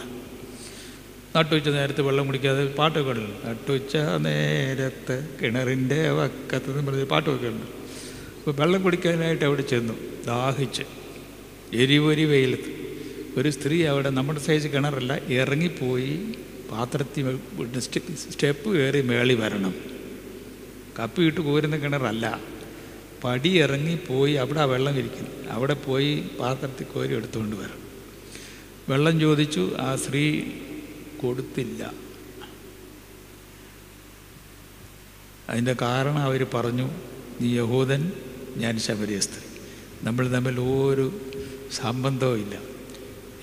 [1.38, 7.66] നട്ടുച്ച നേരത്തെ വെള്ളം കുടിക്കാതെ പാട്ടൊക്കെ ഉണ്ട് നട്ടുച്ച നേരത്ത് കിണറിന്റെ വക്കത്ത് എന്ന് പറഞ്ഞ് പാട്ടൊക്കെ ഉണ്ട്
[8.38, 9.94] അപ്പോൾ വെള്ളം കുടിക്കാനായിട്ട് അവിടെ ചെന്നു.
[10.26, 10.84] ദാഹിച്ച്.
[11.74, 12.72] എരിവരി വെയിലത്ത്.
[13.40, 16.20] ഒരു സ്ത്രീ അവിടെ നമ്മുടെ സൈസ് കിണറല്ല ഇറങ്ങിപ്പോയി
[16.72, 17.40] പാത്രത്തിൽ
[17.80, 19.76] സ്റ്റെ- സ്റ്റെപ്പ് കയറി മേളി വരണം.
[21.00, 22.42] കപ്പിയിട്ട് കോരുന്ന കിണറല്ല.
[23.24, 25.52] പടി ഇറങ്ങി പോയി അവിടെ ആ വെള്ളം ഇരിക്കുന്നു.
[25.52, 27.90] അവിടെ പോയി പാത്രത്തിൽ കോരി എടുത്തുകൊണ്ട് വരണം.
[28.90, 30.42] വെള്ളം ചോദിച്ചു ആ സ്ത്രീ
[31.22, 31.94] കൊടുത്തില്ല.
[35.50, 36.90] അതിന്റെ കാരണം അവർ പറഞ്ഞു
[37.42, 38.12] നീ യഹൂദൻ
[38.58, 39.44] ഞാൻ ശബരിയ സ്ത്രീ
[40.04, 41.22] നമ്മൾ തമ്മിൽ ഒരു
[41.72, 42.79] സംബന്ധവും ഇല്ല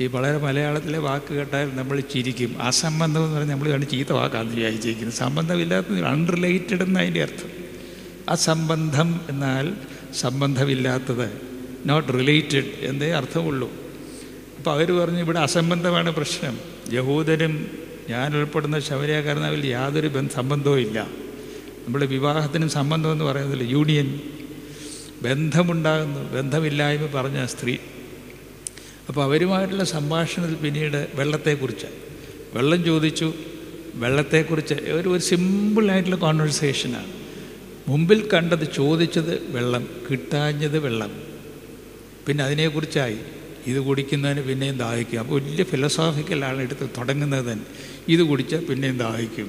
[0.01, 2.63] ഈ വളരെ മലയാളത്തിലെ വാക്ക് കേട്ടാൽ നമ്മൾ ചിരിക്കും.
[2.63, 7.51] അസംബന്ധം എന്ന് പറഞ്ഞാൽ നമ്മൾ കണ്ട് ചീത്ത വാക്കാന്ന് വിചാരിച്ചിരിക്കുന്നത് സംബന്ധമില്ലാത്ത അൺറിലേറ്റഡ് എന്ന് അതിന്റെ അർത്ഥം.
[8.29, 9.73] അസംബന്ധം എന്നാൽ
[10.15, 11.41] സംബന്ധമില്ലാത്തത്
[11.87, 13.73] നോട്ട് റിലേറ്റഡ് എന്നേ അർത്ഥമുള്ളൂ.
[14.59, 16.59] അപ്പോൾ അവർ പറഞ്ഞു ഇവിടെ അസംബന്ധമാണ് പ്രശ്നം.
[16.93, 17.71] യഹൂദനും
[18.09, 21.07] ഞാൻ ഉൾപ്പെടുന്ന ശബരിയാക്കാരൻ അവരിൽ യാതൊരു ബന്ധ സംബന്ധവും ഇല്ല.
[21.87, 24.21] നമ്മുടെ വിവാഹത്തിനും സംബന്ധം എന്ന് പറയുന്നില്ല യൂണിയൻ
[25.23, 27.77] ബന്ധമുണ്ടാകുന്നു ബന്ധമില്ലായ്മ പറഞ്ഞ സ്ത്രീ.
[29.09, 31.87] അപ്പോൾ അവരുമായിട്ടുള്ള സംഭാഷണത്തിൽ പിന്നീട് വെള്ളത്തെക്കുറിച്ച്.
[32.55, 33.33] വെള്ളം ചോദിച്ചു.
[33.95, 37.13] വെള്ളത്തെക്കുറിച്ച് ഒരു ഒരു സിമ്പിളായിട്ടുള്ള കോൺവെർസേഷനാണ്
[37.89, 41.13] മുമ്പിൽ കണ്ടത് ചോദിച്ചത് വെള്ളം കിട്ടാഞ്ഞത് വെള്ളം.
[42.27, 43.19] പിന്നെ അതിനെക്കുറിച്ചായി.
[43.67, 45.19] ഇത് കുടിക്കുന്നതിന് പിന്നെയും ദാഹിക്കും.
[45.21, 47.65] അപ്പോൾ വലിയ ഫിലോസോഫിക്കലാണ് എടുത്ത് തുടങ്ങുന്നത് തന്നെ.
[48.09, 49.49] ഇത് കുടിച്ചാൽ പിന്നെയും ദാഹിക്കും.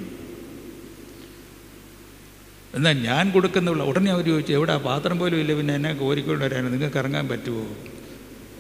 [2.75, 4.77] എന്നാൽ ഞാൻ കൊടുക്കുന്ന ഉടനെ അവർ ചോദിച്ചു എവിടെ?
[4.77, 5.53] പാത്രം പോലും ഇല്ല.
[5.53, 6.71] പിന്നെ എന്നെ കോരിക്കൊണ്ട് വരാനും?
[6.71, 7.77] നിങ്ങൾക്ക് ഇറങ്ങാൻ പറ്റുമോ?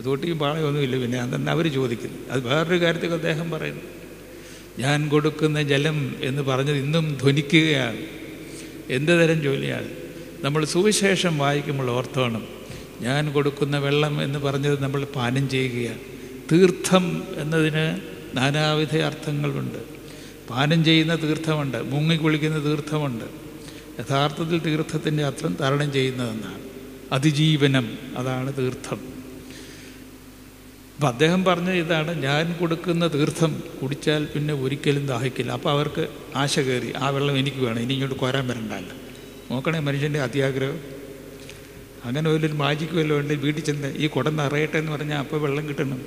[0.05, 0.97] തോട്ടിയും ഈ പാളയൊന്നുമില്ല.
[0.97, 2.17] പിന്നെ അതെന്ന് അവർ ചോദിക്കുന്നു.
[2.29, 3.81] അത് വേറൊരു കാര്യത്തിൽ അദ്ദേഹം പറയുന്നു.
[4.79, 7.97] ഞാൻ കൊടുക്കുന്ന ജലം എന്ന് പറഞ്ഞത് ഇന്നും ധ്വനിക്കുകയാണ്.
[8.89, 9.87] എന്ത് തരം ജോലിയാണ്?
[10.41, 12.47] നമ്മൾ സുവിശേഷം വായിക്കുമ്പോൾ ഓർത്തോണം.
[13.01, 15.99] ഞാൻ കൊടുക്കുന്ന വെള്ളം എന്ന് പറഞ്ഞത് നമ്മൾ പാനം ചെയ്യുകയാണ്.
[16.51, 18.01] തീർത്ഥം എന്നതിന്
[18.37, 19.77] നാനാവിധ അർത്ഥങ്ങളുണ്ട്.
[20.49, 21.77] പാനം ചെയ്യുന്ന തീർത്ഥമുണ്ട്.
[21.77, 23.25] മുങ്ങിക്കുളിക്കുന്ന തീർത്ഥമുണ്ട്.
[23.99, 26.59] യഥാർത്ഥത്തിൽ തീർത്ഥത്തിന്റെ അർത്ഥം തരണം ചെയ്യുന്നതെന്നാണ്.
[27.11, 29.16] അതിജീവനം അതാണ് തീർത്ഥം.
[30.97, 35.51] അപ്പം അദ്ദേഹം പറഞ്ഞ ഇതാണ് ഞാൻ കൊടുക്കുന്ന തീർത്ഥം കുടിച്ചാൽ പിന്നെ ഒരിക്കലും ദാഹിക്കില്ല.
[35.51, 38.89] അപ്പോൾ അവർക്ക് ആശ കയറി ആ വെള്ളം എനിക്ക് വേണം ഇനി ഇങ്ങോട്ട് കോരാൻ വരണ്ടല്ല.
[39.51, 40.79] നോക്കണേ മനുഷ്യന്റെ അത്യാഗ്രഹം.
[42.05, 46.01] അങ്ങനെ വലിയൊരു മാജിക്ക് വല്ലതും ഉണ്ട് വീട്ടിൽ ചെന്ന് ഈ കുടം നിറയട്ടെ എന്ന് പറഞ്ഞാൽ അപ്പോൾ വെള്ളം കിട്ടണം.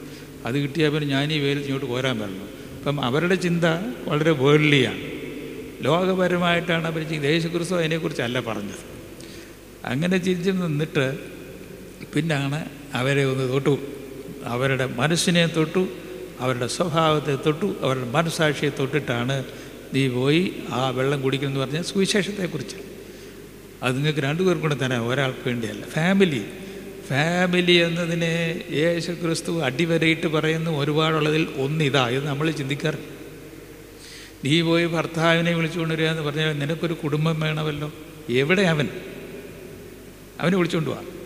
[0.46, 2.48] അത് കിട്ടിയാൽ പിന്നെ ഞാൻ ഈ വെയിൽ ഇങ്ങോട്ട് കോരാൻ വരണം.
[2.78, 3.64] അപ്പം അവരുടെ ചിന്ത
[4.08, 5.02] വളരെ വേൾഡ്ലിയാണ്
[5.80, 8.84] ലോകപരമായിട്ടാണ് അവർ ചെയ്യുന്നത് അതിനെക്കുറിച്ചല്ല പറഞ്ഞത്.
[9.84, 11.18] അങ്ങനെ ചിരിച്ചു നിന്നിട്ട്
[12.14, 12.64] പിന്നാണ്
[12.94, 13.99] അവരെ ഒന്ന് തൊട്ടു.
[14.44, 15.88] അവരുടെ മനസ്സിനെ തൊട്ടു
[16.40, 19.44] അവരുടെ സ്വഭാവത്തെ തൊട്ടു അവരുടെ മനസാക്ഷിയെ തൊട്ടിട്ടാണ്
[19.94, 22.76] നീ പോയി ആ വെള്ളം കുടിക്കുമെന്ന് പറഞ്ഞാൽ സുവിശേഷത്തെക്കുറിച്ച്.
[23.82, 25.84] അത് നിങ്ങൾക്ക് രണ്ടുപേർക്കും കൂടെ തന്നെ ഒരാൾക്ക് വേണ്ടിയല്ല.
[25.84, 26.44] ഫാമിലി
[27.08, 32.08] ഫാമിലി എന്നതിനെ യേശു ക്രിസ്തു അടിവരയിട്ട് പറയുന്ന ഒരുപാടുള്ളതിൽ ഒന്നിതാ.
[32.08, 33.20] ഇത് നമ്മൾ ചിന്തിക്കാറ്
[34.44, 37.92] നീ പോയി ഭർത്താവിനെ വിളിച്ചുകൊണ്ട് വരിക എന്ന് പറഞ്ഞാൽ നിനക്കൊരു കുടുംബം വേണമല്ലോ.
[38.30, 38.88] എവിടെ അവൻ?
[40.40, 41.19] അവനെ വിളിച്ചുകൊണ്ട്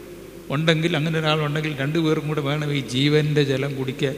[0.50, 4.16] ഉണ്ടെങ്കിൽ അങ്ങനെ ഒരാളുണ്ടെങ്കിൽ രണ്ടുപേർക്കും കൂടെ വേണം ഈ ജീവന്റെ ജലം കുടിക്കാൻ.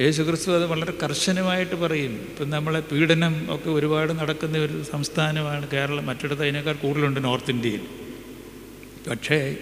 [0.00, 2.12] യേശു ക്രിസ്തു അത് വളരെ കർശനമായിട്ട് പറയും.
[2.12, 6.06] ഇപ്പം നമ്മളെ പീഡനം ഒക്കെ ഒരുപാട് നടക്കുന്ന ഒരു സംസ്ഥാനമാണ് കേരളം.
[6.06, 7.80] മറ്റിടത്ത് അതിനേക്കാൾ കൂടുതലുണ്ട് നോർത്ത് ഇന്ത്യയിൽ.
[9.10, 9.56] പക്ഷേ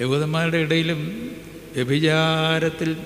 [0.00, 1.30] യഹൂദന്മാരുടെ ഇടയിലും
[1.74, 2.96] വ്യഭിചാരത്തിൽ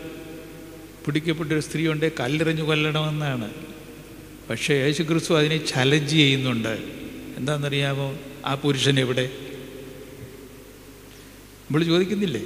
[1.07, 3.51] പിടിക്കപ്പെട്ടൊരു സ്ത്രീ ഉണ്ട് കല്ലെറിഞ്ഞു കൊല്ലണമെന്നാണ്.
[4.51, 6.79] പക്ഷേ യേശു ക്രിസ്തു അതിനെ ചലഞ്ച് ചെയ്യുന്നുണ്ട്.
[7.37, 8.19] എന്താണെന്നറിയാമോ?
[8.47, 9.31] ആ പുരുഷൻ എവിടെ
[11.65, 12.43] നമ്മൾ ചോദിക്കുന്നില്ലേ?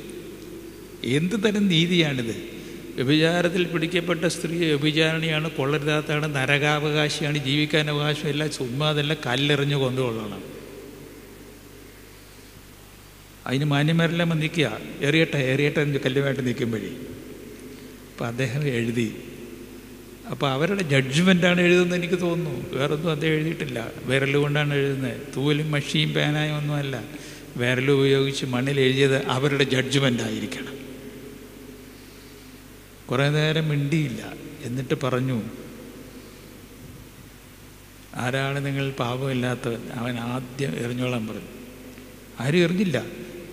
[1.05, 2.59] എന്ത് തരം നീതിയാണിത്?
[2.95, 10.43] വ്യഭിചാരത്തിൽ പിടിക്കപ്പെട്ട സ്ത്രീ വ്യഭിചാരണിയാണ് കൊള്ളരുതാത്താണ് നരകാവകാശിയാണ് ജീവിക്കാൻ അവകാശമില്ല ചുമ്മാ അതെല്ലാം കല്ലെറിഞ്ഞ് കൊണ്ടുകൊള്ളണം
[13.47, 14.81] അതിന് മാന്യന്മാരെല്ലാം നിൽക്കുക.
[15.01, 16.91] എറിയട്ടെ എറിയട്ടെ എന്ന് കല്ലുമായിട്ട് നിൽക്കുമ്പോഴേ.
[18.13, 19.15] അപ്പം അദ്ദേഹം എഴുതി.
[20.31, 22.79] അപ്പോൾ അവരുടെ ജഡ്ജ്മെന്റാണ് എഴുതുന്നത് എനിക്ക് തോന്നുന്നു.
[22.79, 23.91] വേറൊന്നും അദ്ദേഹം എഴുതിയിട്ടില്ല.
[24.05, 25.21] വിരലുകൊണ്ടാണ് എഴുതുന്നത്.
[25.37, 27.05] തൂലും മഷിയും പേനായും ഒന്നുമല്ല.
[27.59, 30.79] വിരൽ ഉപയോഗിച്ച് മണ്ണിൽ എഴുതിയത് അവരുടെ ജഡ്ജ്മെന്റ് ആയിരിക്കണം.
[33.11, 34.33] കുറേ നേരം മിണ്ടിയില്ല.
[34.63, 35.43] എന്നിട്ട് പറഞ്ഞു
[38.15, 39.89] ആരാണ് നിങ്ങൾ പാപമില്ലാത്തവൻ?
[39.89, 41.49] അവൻ ആദ്യം എറിഞ്ഞോളാൻ പറഞ്ഞു.
[42.41, 43.05] ആരും എറിഞ്ഞില്ല.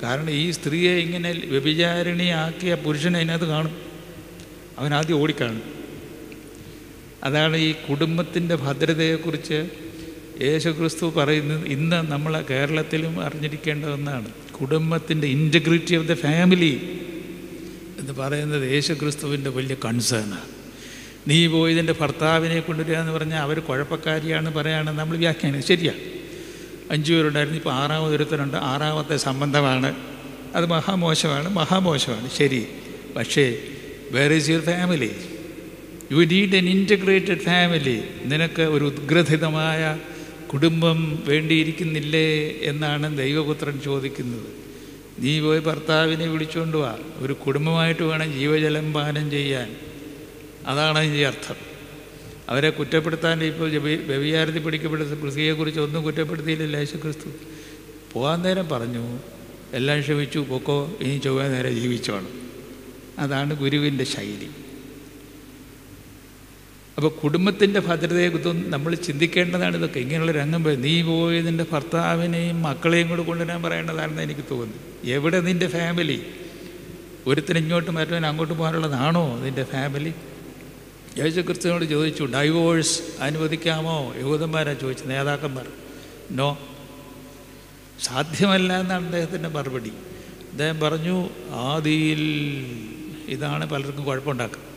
[0.04, 3.82] കാരണം ഈ സ്ത്രീയെ ഇങ്ങനെ വ്യഭിചാരിണിയാക്കിയ പുരുഷനെ അതിനകത്ത് കാണും.
[4.78, 5.62] അവൻ ആദ്യം ഓടിക്കാണും.
[7.24, 9.70] അതാണ് ഈ കുടുംബത്തിന്റെ ഭദ്രതയെക്കുറിച്ച്
[10.42, 14.30] യേശു ക്രിസ്തു പറയുന്നത് ഇന്ന് നമ്മളെ കേരളത്തിലും അറിഞ്ഞിരിക്കേണ്ട ഒന്നാണ്.
[14.60, 17.00] കുടുംബത്തിന്റെ ഇന്റഗ്രിറ്റി ഓഫ് ദ ഫാമിലി
[18.00, 20.56] എന്ന് പറയുന്നത് യേശു ക്രിസ്തുവിന്റെ വലിയ കൺസേണാണ്
[21.28, 26.00] നീ പോയി ഇതിന്റെ ഭർത്താവിനെ കൊണ്ടുവരിക എന്ന് പറഞ്ഞാൽ അവർ കുഴപ്പക്കാരിയാണ് പറയാണ് നമ്മൾ വ്യാഖ്യാനം ശരിയാണ്
[26.92, 27.58] അഞ്ചു പേരുണ്ടായിരുന്നു.
[27.58, 29.96] ഇപ്പോൾ ആറാമത് ഒരുത്തരുണ്ട് ആറാമത്തെ സംബന്ധമാണ്.
[30.56, 31.50] അത് മഹാമോശമാണ്.
[31.50, 32.30] മഹാമോശമാണ്.
[32.38, 32.68] ശരി.
[33.16, 33.58] പക്ഷേ
[34.12, 35.12] where is your family
[36.12, 39.98] you need an integrated family നിനക്ക് ഒരു ഉദ്ഗ്രഥിതമായ
[40.54, 44.46] കുടുംബം വേണ്ടിയിരിക്കുന്നില്ലേ എന്നാണ് ദൈവപുത്രൻ ചോദിക്കുന്നത്.
[45.20, 46.98] നീ പോയി ഭർത്താവിനെ വിളിച്ചുകൊണ്ട് വാ.
[47.18, 49.76] ഒരു കുടുംബമായിട്ട് വേണം ജീവജലം പാനം ചെയ്യാൻ.
[50.68, 51.56] അതാണ് അതിന്റെ അർത്ഥം.
[52.50, 57.30] അവരെ കുറ്റപ്പെടുത്താൻ ഇപ്പോൾ വ്യവിചാരത്തിൽ പിടിക്കപ്പെട്ട കൃഷിയെക്കുറിച്ച് ഒന്നും കുറ്റപ്പെടുത്തിയില്ല യേശു ക്രിസ്തു
[58.14, 59.20] പോകാൻ നേരം പറഞ്ഞു
[59.74, 62.50] എല്ലാം ക്ഷമിച്ചു പൊക്കോ ഇനി ചൊവ്വാൻ നേരം ജീവിച്ചോണം.
[63.20, 64.65] അതാണ് ഗുരുവിന്റെ ശൈലി.
[66.98, 70.00] അപ്പോൾ കുടുംബത്തിന്റെ ഭദ്രതയെക്കുറിച്ചും നമ്മൾ ചിന്തിക്കേണ്ടതാണ് ഇതൊക്കെ.
[70.00, 71.40] ഇങ്ങനെയുള്ള രംഗം നീ പോയി
[71.72, 74.80] ഭർത്താവിനെയും മക്കളെയും കൂടെ കൊണ്ടുവരാൻ പറയേണ്ടതാണെന്ന് എനിക്ക് തോന്നുന്നു.
[75.06, 76.18] എവിടെ നിന്റെ ഫാമിലി
[77.28, 80.14] ഒരുത്തിന് ഇങ്ങോട്ട് മറ്റവൻ അങ്ങോട്ട് പോകാനുള്ളതാണോ നിന്റെ ഫാമിലി
[81.20, 84.14] യേശു ക്രിസ്തുവിനോട് ചോദിച്ചു ഡൈവോഴ്സ് അനുവദിക്കാമോ?
[84.20, 85.68] യഹൂദന്മാരാണ് ചോദിച്ചു നേതാക്കന്മാർ
[86.32, 86.58] നോ
[88.04, 89.92] സാധ്യമല്ല എന്നാണ് അദ്ദേഹത്തിന്റെ മറുപടി.
[90.52, 92.22] അദ്ദേഹം പറഞ്ഞു ആദിയിൽ
[93.28, 94.75] ഇതാണ് പലർക്കും കുഴപ്പമുണ്ടാക്കുക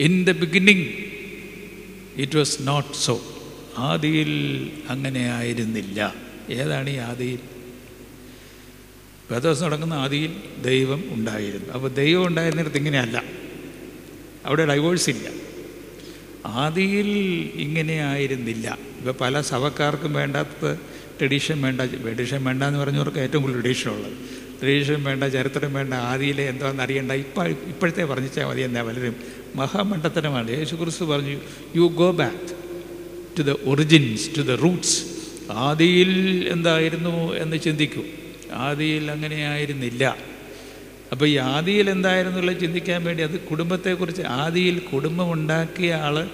[0.00, 0.86] in the beginning
[2.16, 3.22] it was not so
[3.78, 6.14] ആദിയിൽ അങ്ങനെ ആയിരുന്നില്ല.
[6.50, 7.38] ഏതാണ് ഈ ആദിയിൽ?
[9.30, 11.72] പേദോസ് നടക്കുന്ന ആദിയിൽ ദൈവം ഉണ്ടായിരുന്നു.
[11.72, 13.22] അപ്പോൾ ദൈവം ഉണ്ടായിരുന്നിടത്ത് ഇങ്ങനെയല്ല.
[14.44, 15.28] അവിടെ ഡൈവേഴ്സ് ഇല്ല.
[16.46, 17.08] ആദിയിൽ
[17.54, 18.78] ഇങ്ങനെ ആയിരുന്നില്ല.
[18.98, 20.74] ഇപ്പോൾ പല സഭക്കാർക്കും വേണ്ടാത്ത
[21.20, 24.43] ട്രഡീഷൻ വേണ്ട ട്രഡീഷൻ വേണ്ട എന്ന് പറഞ്ഞവർക്ക് ഏറ്റവും കൂടുതൽ ട്രഡീഷൻ ഉള്ളത്.
[24.64, 27.12] ട്രഡീഷൻ വേണ്ട ചരിത്രം വേണ്ട ആദിയിലെ എന്താണെന്ന് അറിയേണ്ട.
[27.12, 29.16] ഇപ്പം ഇപ്പോഴത്തെ പറഞ്ഞാൽ മതി എന്നാ പലരും
[29.54, 30.50] മഹാമണ്ഡത്തനമാണ്.
[30.58, 31.38] യേശു ക്രിസ്തു പറഞ്ഞു
[31.76, 32.52] you go back
[33.38, 35.02] to the origins to the roots
[35.50, 36.12] ആദിയിൽ
[36.52, 38.02] എന്തായിരുന്നു എന്ന് ചിന്തിക്കൂ.
[38.52, 40.16] ആദിയിൽ അങ്ങനെയായിരുന്നില്ല.
[41.12, 46.28] അപ്പോൾ ഈ ആദിയിൽ എന്തായിരുന്നു എന്തായിരുന്നുള്ള ചിന്തിക്കാൻ വേണ്ടി അത് കുടുംബത്തെക്കുറിച്ച് ആദിയിൽ കുടുംബം ഉണ്ടാക്കിയ ആൾ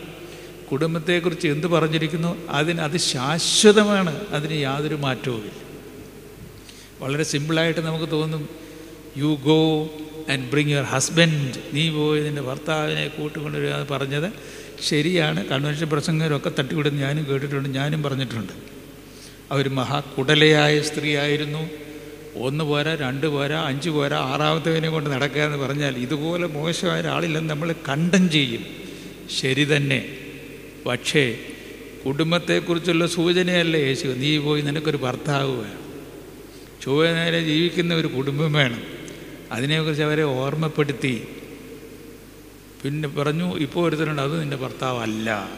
[0.73, 2.47] കുടുംബത്തെക്കുറിച്ച് എന്ത് പറഞ്ഞിരിക്കുന്നു?
[2.49, 4.25] അതിന് അത് ശാശ്വതമാണ്.
[4.31, 5.70] അതിന് യാതൊരു മാറ്റവുമില്ല.
[7.01, 8.49] വളരെ സിമ്പിളായിട്ട് നമുക്ക് തോന്നും
[9.17, 9.91] you go
[10.31, 14.33] and bring your husband നീ പോയി നിന്റെ ഭർത്താവിനെ കൂട്ടുകൊണ്ടുവരിക എന്ന് പറഞ്ഞത്
[14.89, 15.47] ശരിയാണ്.
[15.47, 18.53] കൺവെൻഷൻ പ്രസംഗരൊക്കെ തട്ടിവിടുന്ന ഞാനും കേട്ടിട്ടുണ്ട് ഞാനും പറഞ്ഞിട്ടുണ്ട്.
[19.51, 21.71] അവർ മഹാകുടലയായ സ്ത്രീയായിരുന്നു.
[22.37, 27.75] ഒന്ന് പോരാ രണ്ട് പോരാ അഞ്ച് പോരാ ആറാമത്തവനെ കൊണ്ട് നടക്കുക എന്ന് പറഞ്ഞാൽ ഇതുപോലെ മോശമായ ഒരാളില്ലെന്ന് നമ്മൾ
[27.89, 28.67] കണ്ടം ചെയ്യും.
[29.41, 30.17] ശരി തന്നെ.
[30.87, 31.39] പക്ഷേ
[32.07, 35.90] കുടുംബത്തെക്കുറിച്ചുള്ള സൂചനയല്ലേ യേശു നീ പോയി നിനക്കൊരു ഭർത്താവ് വേണം.
[36.83, 38.83] ചൊവ്വ നേരെ ജീവിക്കുന്ന ഒരു കുടുംബം വേണം.
[39.53, 41.29] അതിനെക്കുറിച്ച് അവരെ ഓർമ്മപ്പെടുത്തി.
[42.85, 45.49] പിന്നെ പറഞ്ഞു ഇപ്പോൾ ഒരുത്തരുണ്ട് അത് നിന്റെ ഭർത്താവല്ല.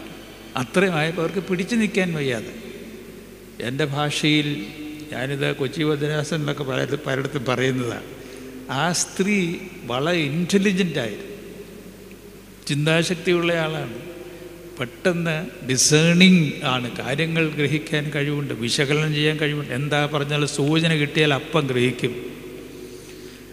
[0.56, 2.54] അത്രയും ആയപ്പോൾ അവർക്ക് പിടിച്ചു നിൽക്കാൻ വയ്യാതെ.
[3.60, 4.66] എന്റെ ഭാഷയിൽ
[5.12, 8.04] ഞാനിത് കൊച്ചി ഭദ്രാസനിലൊക്കെ പല പലയിടത്തും പറയുന്നതാണ്
[8.70, 11.32] ആ സ്ത്രീ വളരെ ഇന്റലിജന്റായിരുന്നു
[12.66, 13.94] ചിന്താശക്തിയുള്ള ആളാണ്.
[14.80, 16.96] പെട്ടെന്ന് ഡിസേണിങ് ആണ്.
[16.96, 18.54] കാര്യങ്ങൾ ഗ്രഹിക്കാൻ കഴിവുണ്ട്.
[18.54, 19.72] വിശകലനം ചെയ്യാൻ കഴിവുണ്ട്.
[19.72, 22.10] എന്താ പറഞ്ഞാൽ സൂചന കിട്ടിയാൽ അപ്പം ഗ്രഹിക്കും.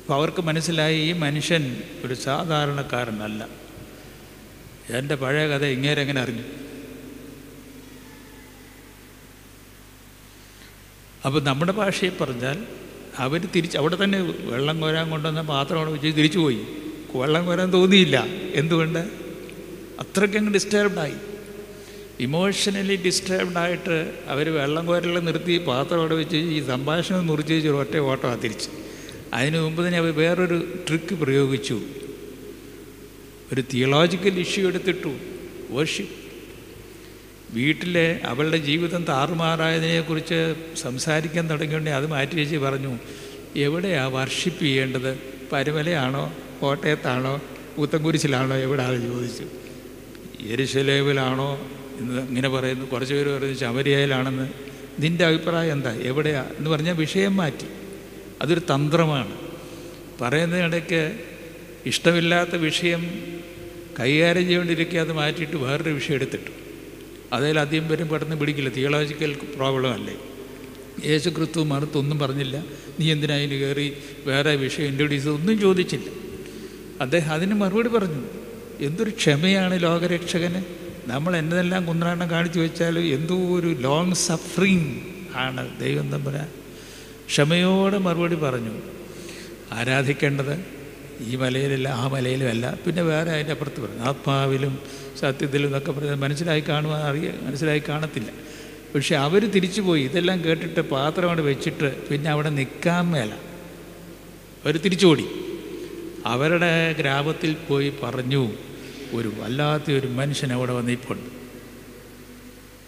[0.01, 3.47] അപ്പോൾ അവർക്ക് മനസ്സിലായി ഈ മനുഷ്യൻ ഒരു സാധാരണക്കാരനല്ല.
[4.89, 6.41] എന്റെ പഴയ കഥ ഇങ്ങേരെ എങ്ങനെ അറിഞ്ഞു?
[11.26, 12.63] അപ്പോൾ നമ്മുടെ ഭാഷയിൽ പറഞ്ഞാൽ
[13.17, 16.59] അവർ തിരിച്ച് അവിടെ തന്നെ വെള്ളം കോരാൻ കൊണ്ടുവന്ന പാത്രം അവിടെ വെച്ച് തിരിച്ചു പോയി
[17.15, 18.26] വെള്ളം കോരാൻ തോന്നിയില്ല.
[18.53, 19.18] എന്തുകൊണ്ട്?
[20.00, 21.14] അത്രയ്ക്കങ്ങ് ഡിസ്റ്റർബ്ഡായി
[22.20, 28.39] ഇമോഷണലി ഡിസ്റ്റർബ്ഡായിട്ട് അവർ വെള്ളം കോരെല്ലാം നിർത്തി പാത്രം അവിടെ വെച്ച് ഈ സംഭാഷണം മുറിച്ച് വെച്ച് ഒറ്റ ഓട്ടം
[28.39, 28.70] തിരിച്ച്
[29.34, 31.82] അതിന് മുമ്പ് തന്നെ അവർ വേറൊരു ട്രിക്ക് പ്രയോഗിച്ചു.
[33.54, 35.14] ഒരു തിയോളജിക്കൽ ഇഷ്യൂ എടുത്തിട്ടു.
[35.70, 36.16] വർഷിപ്പ്
[37.54, 42.97] വീട്ടിലെ അവളുടെ ജീവിതം താറുമാറായതിനെക്കുറിച്ച് സംസാരിക്കാൻ തുടങ്ങിയുണ്ടെങ്കിൽ അത് മാറ്റി വെച്ച് പറഞ്ഞു
[43.56, 45.20] എവിടെയാണ് വർഷിപ്പ് ചെയ്യേണ്ടത്?
[45.52, 47.41] പരുമലയാണോ കോട്ടയത്താണോ?
[47.78, 49.59] പുത്തൻകുരിശിലാണോ എവിടെയാണെന്ന് ചോദിച്ചു.
[50.42, 51.60] എരിശലേവിലാണോ
[51.98, 52.86] എന്ന് ഇങ്ങനെ പറയുന്നു.
[52.86, 54.50] കുറച്ച് പേര് പറയുന്നത് ശബരിയയിലാണെന്ന്
[55.00, 55.94] നിന്റെ അഭിപ്രായം എന്താ?
[55.94, 56.46] എവിടെയാ?
[56.58, 57.68] എന്ന് പറഞ്ഞാൽ വിഷയം മാറ്റി.
[58.42, 59.38] അതൊരു തന്ത്രമാണ്.
[60.22, 61.20] പറയുന്നതിനിടയ്ക്ക്
[61.86, 63.34] ഇഷ്ടമില്ലാത്ത വിഷയം
[64.00, 66.52] കൈകാര്യം ചെയ്തുകൊണ്ടിരിക്കുക അത് മാറ്റിയിട്ട് വേറൊരു വിഷയം എടുത്തിട്ടു.
[67.34, 68.70] അതിൽ അധികം പേരും പെട്ടെന്ന് പിടിക്കില്ല.
[68.70, 70.18] തിയോളജിക്കൽ പ്രോബ്ലം അല്ലേ
[71.06, 72.66] യേശു ക്രിസ്തു മറുത്തൊന്നും പറഞ്ഞില്ല.
[73.00, 73.94] നീ എന്തിനാ അതിന് കയറി
[74.26, 76.10] വേറെ വിഷയം ഇൻട്രൊഡ്യൂസ് ഒന്നും ചോദിച്ചില്ല.
[77.02, 78.49] അദ്ദേഹം അതിന് മറുപടി പറഞ്ഞു.
[78.82, 80.64] എന്തൊരു ക്ഷമയാണ് ലോകരക്ഷകന്?
[81.10, 85.00] നമ്മൾ എന്നതെല്ലാം കുന്ത്രാണ്ണം കാണിച്ചു വെച്ചാലും എന്തോ ഒരു ലോങ് സഫറിങ്
[85.36, 86.48] ആണ് ദൈവം തമ്പുരാൻ
[87.28, 88.82] ക്ഷമയോടെ മറുപടി പറഞ്ഞു.
[89.72, 90.66] ആരാധിക്കേണ്ടത്
[91.28, 92.78] ഈ മലയിലല്ല ആ മലയിലുമല്ല.
[92.86, 94.02] പിന്നെ വേറെ അതിന്റെ അപ്പുറത്ത് പറഞ്ഞു.
[94.02, 94.80] ആത്മാവിലും
[95.20, 98.28] സത്യത്തിലും എന്നൊക്കെ പറഞ്ഞാൽ മനസ്സിലായി കാണുവാൻ അറിയ മനസ്സിലായി കാണത്തില്ല.
[98.96, 100.04] പക്ഷെ അവർ തിരിച്ചു പോയി.
[100.04, 103.30] ഇതെല്ലാം കേട്ടിട്ട് പാത്രം അവിടെ വെച്ചിട്ട് പിന്നെ അവിടെ നിൽക്കാൻ മേല.
[104.66, 105.26] അവർ തിരിച്ചു ഓടി.
[106.26, 108.50] അവരുടെ ഗ്രാമത്തിൽ പോയി പറഞ്ഞു.
[109.12, 111.30] ഒരു വല്ലാത്ത ഒരു മനുഷ്യൻ അവിടെ വന്നിപ്പുണ്ട്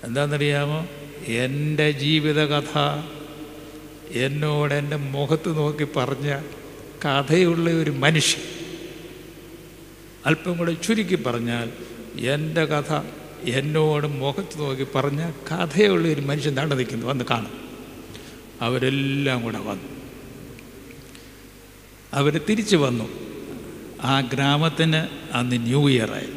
[0.05, 0.87] എന്താണെന്നറിയാമോ?
[1.25, 2.79] എന്റെ ജീവിതകഥ
[4.11, 6.41] എന്നോട് എന്റെ മുഖത്ത് നോക്കി പറഞ്ഞ
[7.05, 8.43] കഥയുള്ള ഒരു മനുഷ്യൻ
[10.25, 11.71] അല്പം കൂടെ ചുരുക്കി പറഞ്ഞാൽ
[12.19, 13.01] എന്റെ കഥ
[13.43, 17.07] എന്നോട് മുഖത്ത് നോക്കി പറഞ്ഞ കഥയുള്ള ഒരു മനുഷ്യൻ താണ്ട് നിൽക്കുന്നു.
[17.07, 17.69] വന്ന് കാണും.
[18.61, 19.89] അവരെല്ലാം കൂടെ വന്നു.
[22.13, 23.30] അവർ തിരിച്ചു വന്നു.
[24.03, 26.29] ആ ഗ്രാമത്തിന് അന്ന് ന്യൂ ഇയറായി.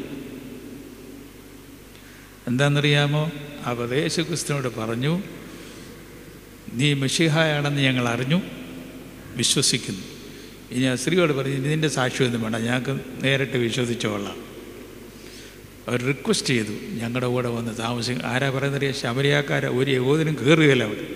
[2.47, 3.31] എന്താണെന്നറിയാമോ
[3.65, 5.21] അവർ യേശു ക്രിസ്തുവിനോട് പറഞ്ഞു
[6.73, 8.41] നീ മിഷിഹായാണെന്ന് ഞങ്ങൾ അറിഞ്ഞു
[9.35, 10.01] വിശ്വസിക്കുന്നു.
[10.71, 14.37] ഇനി ആ സ്ത്രീയോട് പറഞ്ഞു ഇതിന്റെ സാക്ഷ്യമൊന്നും വേണ്ട ഞങ്ങൾക്ക് നേരിട്ട് വിശ്വസിച്ചോളാം
[15.87, 21.07] അവർ റിക്വസ്റ്റ് ചെയ്തു ഞങ്ങളുടെ കൂടെ വന്ന് താമസിക്കും ആരാ പറയുന്നറിയ ശബരിയാക്കാര ഒരു യഹോദനും കയറുകയില്ല അവിടെ.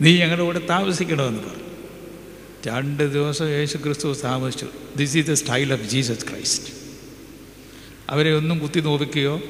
[0.00, 1.65] നീ ഞങ്ങളുടെ കൂടെ താമസിക്കണമെന്ന് പറഞ്ഞു.
[2.66, 4.66] രണ്ട് ദിവസം യേശു ക്രിസ്തു താമസിച്ചു.
[4.96, 6.74] This is the style of Jesus Christ
[8.10, 9.42] അവരെ ഒന്നും കുത്തി നോവിക്കുകയോ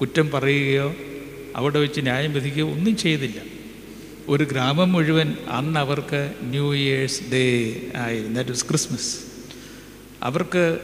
[0.00, 0.94] കുറ്റം പറയുകയോ
[1.56, 3.40] അവിടെ വെച്ച് ന്യായം വിധിക്കുകയോ ഒന്നും ചെയ്തില്ല.
[4.28, 8.34] ഒരു ഗ്രാമം മുഴുവൻ അന്ന് അവർക്ക് ന്യൂ ഇയേഴ്സ് ഡേ ആയിരുന്നു.
[8.34, 9.16] ദാറ്റ് വാസ് ക്രിസ്മസ്
[10.22, 10.78] അവർക്ക്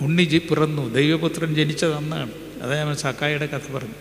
[0.00, 0.94] ഉണ്ണി ജി പിറന്നു.
[0.94, 2.30] ദൈവപുത്രൻ ജനിച്ചത് അന്നാണ്.
[2.62, 3.94] അതാ ഞാൻ സക്കായുടെ കഥ പറഞ്ഞു.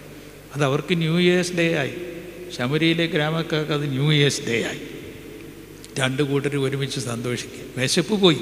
[0.55, 1.93] അത് അവർക്ക് ന്യൂ ഇയേഴ്സ് ഡേ ആയി.
[2.57, 4.90] ശബരിയിലെ ഗ്രാമക്കാർക്ക് അത് ന്യൂ ഇയേഴ്സ് ഡേ ആയി.
[5.99, 8.37] രണ്ട് കൂട്ടർ ഒരുമിച്ച് സന്തോഷിക്കുക വിശപ്പ് പോയി.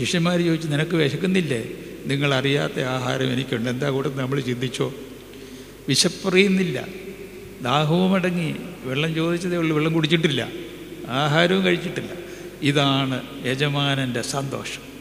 [0.00, 1.64] ശിഷ്യന്മാർ ചോദിച്ചു നിനക്ക് വിശക്കുന്നില്ലേ?
[2.06, 3.70] നിങ്ങൾ അറിയാത്ത ആഹാരം എനിക്കുണ്ട്.
[3.70, 4.94] എന്താ കൂടെ നമ്മൾ ചിന്തിച്ചോ?
[5.88, 6.86] വിശപ്പറിയുന്നില്ല.
[7.62, 8.54] ദാഹവും അടങ്ങി.
[8.84, 9.76] വെള്ളം ചോദിച്ചതേ ഉള്ളൂ.
[9.76, 10.48] വെള്ളം കുടിച്ചിട്ടില്ല.
[11.08, 12.10] ആഹാരവും കഴിച്ചിട്ടില്ല.
[12.62, 14.92] ഇതാണ് യജമാനന്റെ സന്തോഷം.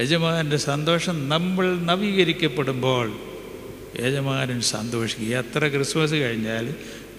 [0.00, 3.12] യജമാനന്റെ സന്തോഷം നമ്മൾ നവീകരിക്കപ്പെടുമ്പോൾ
[4.00, 6.64] യജമാനൻ സന്തോഷിക്കുക എത്ര ക്രിസ്മസ് കഴിഞ്ഞാൽ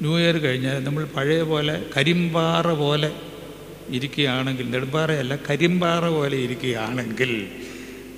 [0.01, 3.11] ന്യൂ ഇയർ കഴിഞ്ഞാൽ നമ്മൾ പഴയ പോലെ കരിമ്പാറ പോലെ
[3.93, 7.31] ഇരിക്കുകയാണെങ്കിൽ നെടുമ്പാറയല്ല കരിമ്പാറ പോലെ ഇരിക്കുകയാണെങ്കിൽ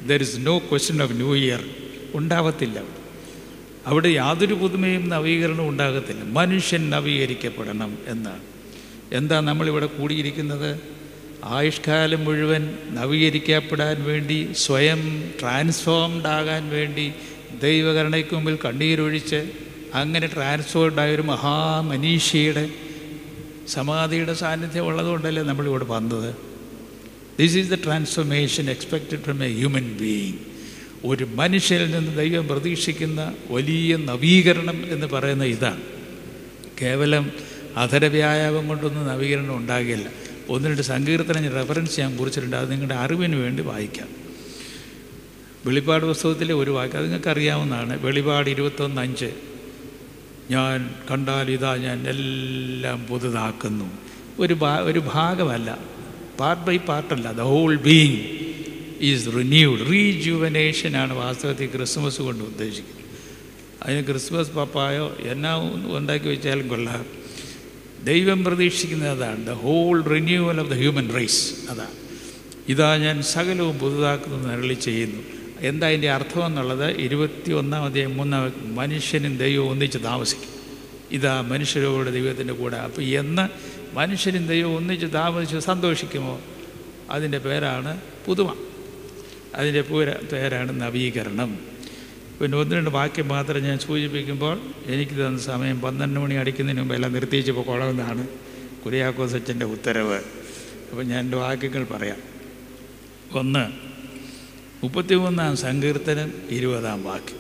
[0.08, 1.64] there is no question of new year
[2.16, 2.84] ഉണ്ടാവത്തില്ല.
[3.88, 6.24] അവിടെ യാതൊരു പുതുമയും നവീകരണവും ഉണ്ടാകത്തില്ല.
[6.24, 8.44] മനുഷ്യൻ നവീകരിക്കപ്പെടണം എന്നാണ്.
[9.12, 10.82] എന്താ നമ്മളിവിടെ കൂടിയിരിക്കുന്നത്?
[11.44, 15.02] ആയുഷ്കാലം മുഴുവൻ നവീകരിക്കപ്പെടാൻ വേണ്ടി സ്വയം
[15.42, 17.06] ട്രാൻസ്ഫോംഡ് ആകാൻ വേണ്ടി
[17.62, 19.40] ദൈവകരണയ്ക്ക് മുമ്പിൽ കണ്ണീരൊഴിച്ച്
[19.94, 22.66] അങ്ങനെ ട്രാൻസ്ഫോംഡ് ആയ ഒരു മഹാമനീഷിയുടെ
[23.68, 26.36] സമാധിയുടെ സാന്നിധ്യം ഉള്ളതുകൊണ്ടല്ലേ നമ്മളിവിടെ വന്നത്?
[27.40, 30.38] This is the transformation expected from a human being
[31.06, 35.82] ഒരു മനുഷ്യനിൽ നിന്ന് ദൈവം പ്രതീക്ഷിക്കുന്ന വലിയ നവീകരണം എന്ന് പറയുന്ന ഇതാണ്.
[36.82, 37.32] കേവലം
[37.78, 40.10] അധരവ്യായാമം കൊണ്ടൊന്നും നവീകരണം ഉണ്ടാകില്ല.
[40.50, 42.56] ഒന്ന് രണ്ട് സങ്കീർത്തനം റെഫറൻസ് ഞാൻ കുറിച്ചിട്ടുണ്ട്.
[42.56, 44.08] അത് നിങ്ങളുടെ അറിവിന് വേണ്ടി വായിക്കാം.
[45.66, 46.98] വെളിപാട് പുസ്തകത്തിലെ ഒരു വാക്യം.
[46.98, 49.55] അത് നിങ്ങൾക്ക് അറിയാവുന്നതാണ് വെളിപാട് ഇരുപത്തൊന്ന് അഞ്ച്.
[50.52, 53.92] ഞാൻ കണ്ടാൽ ഇതാ ഞാൻ എല്ലാം പുതുതാക്കുന്നു.
[54.40, 55.78] ഒരു ഭാ ഒരു ഭാഗമല്ല.
[56.40, 58.18] Part by പാർട്ടല്ല the whole being
[59.02, 63.06] is renewed റീജുവനേഷനാണ് വാസ്തവത്തിൽ ക്രിസ്മസ് കൊണ്ട് ഉദ്ദേശിക്കുന്നത്.
[63.84, 65.58] അതിന് ക്രിസ്മസ് പപ്പായോ എന്നാ
[65.98, 67.06] ഉണ്ടാക്കി വെച്ചാലും കൊള്ളാം.
[68.04, 69.48] ദൈവം പ്രതീക്ഷിക്കുന്നത് അതാണ്.
[69.48, 72.06] The whole renewal of the human race അതാണ്.
[72.70, 75.45] ഇതാ ഞാൻ സകലവും പുതുതാക്കുന്നു അരളി ചെയ്യുന്നു.
[75.60, 80.50] എന്താ അതിന്റെ അർത്ഥം എന്നുള്ളത് ഇരുപത്തി ഒന്നാം മൂന്ന മനുഷ്യനും ദൈവവും ഒന്നിച്ച് താമസിക്കും.
[81.12, 82.78] ഇതാ മനുഷ്യരോട് ദൈവത്തിന്റെ കൂടെ.
[82.78, 83.50] അപ്പോൾ എന്ന്
[83.96, 86.42] മനുഷ്യനും ദൈവവും ഒന്നിച്ച് താമസിച്ച് സന്തോഷിക്കുമോ?
[87.10, 88.56] അതിന്റെ പേരാണ് പുതുമ.
[89.56, 91.60] അതിന്റെ പൂര പേരാണ് നവീകരണം.
[92.42, 97.14] പിന്നെ ഒന്ന് രണ്ട് വാക്യം മാത്രം ഞാൻ സൂചിപ്പിക്കുമ്പോൾ എനിക്ക് തന്ന സമയം പന്ത്രണ്ട് മണി അടിക്കുന്നതിന് മുമ്പ് എല്ലാം
[97.14, 98.28] നിർത്തിച്ച് പോകണമെന്നാണ്
[98.86, 100.20] കുര്യാക്കോസച്ചന്റെ ഉത്തരവ്.
[100.92, 102.18] അപ്പോൾ ഞാൻ എന്റെ വാക്യങ്ങൾ പറയാം.
[103.34, 103.85] ഒന്ന്
[104.84, 107.40] മുപ്പത്തിമൂന്നാം സങ്കീർത്തനം ഇരുപതാം വാക്യം.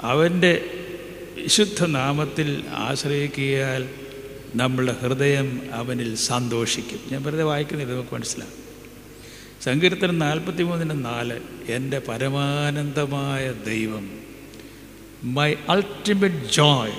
[0.00, 0.64] അവന്റെ
[1.42, 3.88] വിശുദ്ധ നാമത്തിൽ ആശ്രയിക്കിയാൽ
[4.54, 7.00] നമ്മളുടെ ഹൃദയം അവനിൽ സന്തോഷിക്കും.
[7.12, 8.66] ഞാൻ വെറുതെ വായിക്കുന്നില്ല നമുക്ക് മനസ്സിലാകും
[9.62, 14.10] സങ്കീർത്തനം നാൽപ്പത്തി മൂന്നിന് നാല് എന്റെ പരമാനന്ദമായ ദൈവം
[15.22, 16.96] my ultimate joy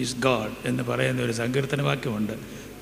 [0.00, 2.32] is God എന്ന് പറയുന്ന ഒരു സങ്കീർത്തന വാക്യമുണ്ട്.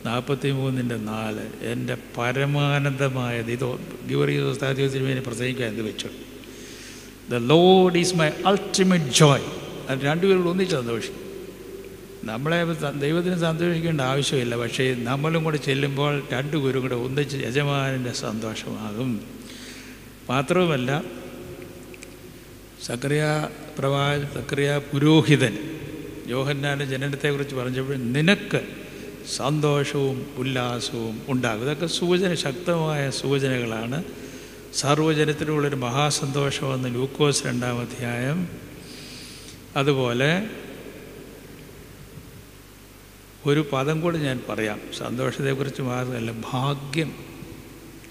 [0.07, 6.09] നാൽപ്പത്തി മൂന്നിന്റെ നാല് എന്റെ പരമാനന്ദമായത് ഇതോ ഗിവറിയോസ്താദ്യോസിന് വേണ്ടി പ്രസംഗിക്കാൻ എന്ത് വെച്ചു.
[7.31, 9.45] The Lord is my ultimate joy
[9.89, 11.31] അത് രണ്ടുപേരോട് ഒന്നിച്ച് സന്തോഷിക്കും
[12.25, 14.57] നമ്മളെ ദൈവത്തിന് സന്തോഷിക്കേണ്ട ആവശ്യമില്ല.
[14.57, 19.21] പക്ഷേ നമ്മളും കൂടെ ചെല്ലുമ്പോൾ രണ്ടുപേരും കൂടെ ഒന്നിച്ച് യജമാനന്റെ സന്തോഷമാകും.
[20.31, 21.03] മാത്രവുമല്ല
[22.87, 23.49] സക്രിയ
[23.79, 25.59] പ്രവാ സക്രിയ പുരോഹിതൻ
[26.27, 28.80] യോഹന്നാന്റെ ജനനത്തെക്കുറിച്ച് പറഞ്ഞപ്പോൾ നിനക്ക്
[29.37, 31.63] സന്തോഷവും ഉല്ലാസവും ഉണ്ടാകും.
[31.63, 34.05] ഇതൊക്കെ സൂചന ശക്തമായ സൂചനകളാണ്.
[34.75, 38.49] സർവജനത്തിനുള്ളൊരു മഹാസന്തോഷമെന്ന് ലൂക്കോസ് രണ്ടാം അധ്യായം.
[39.77, 40.51] അതുപോലെ
[43.47, 44.81] ഒരു പദം കൂടി ഞാൻ പറയാം.
[44.99, 47.13] സന്തോഷത്തെക്കുറിച്ച് മാത്രമല്ല ഭാഗ്യം.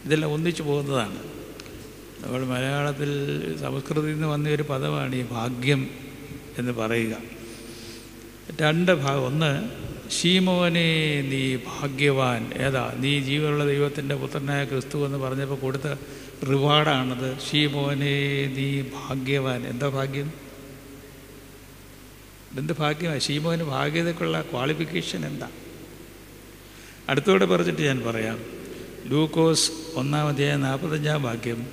[0.05, 1.17] ഇതെല്ലാം ഒന്നിച്ചു പോകുന്നതാണ്.
[2.23, 5.89] നമ്മൾ മലയാളത്തിൽ സംസ്കൃതിയിൽ നിന്ന് വന്ന ഒരു പദമാണ് ഈ ഭാഗ്യം
[6.57, 7.15] എന്ന് പറയുക.
[8.61, 9.25] രണ്ട് ഭാഗം.
[9.25, 9.69] ഒന്ന്
[10.09, 12.53] ശീമോനെ നീ ഭാഗ്യവാൻ.
[12.53, 12.93] ഏതാ?
[12.97, 15.95] നീ ജീവനുള്ള ദൈവത്തിന്റെ പുത്രനായ ക്രിസ്തു എന്ന് പറഞ്ഞപ്പോൾ കൊടുത്ത
[16.49, 17.37] റിവാർഡാണത്.
[17.51, 19.67] ശീമോനെ നീ ഭാഗ്യവാൻ.
[19.67, 20.33] എന്താ ഭാഗ്യം?
[22.57, 25.49] എന്ത് ഭാഗ്യമാണ് ശീമോന് ഭാഗ്യതക്കുള്ള ക്വാളിഫിക്കേഷൻ എന്താ?
[27.09, 28.39] അടുത്തോടെ പറഞ്ഞിട്ട് ഞാൻ പറയാം.
[29.05, 31.67] ലൂക്കോസ് ഒന്നാം അധ്യായം നാൽപ്പത്തഞ്ചാം ഭാഗ്യം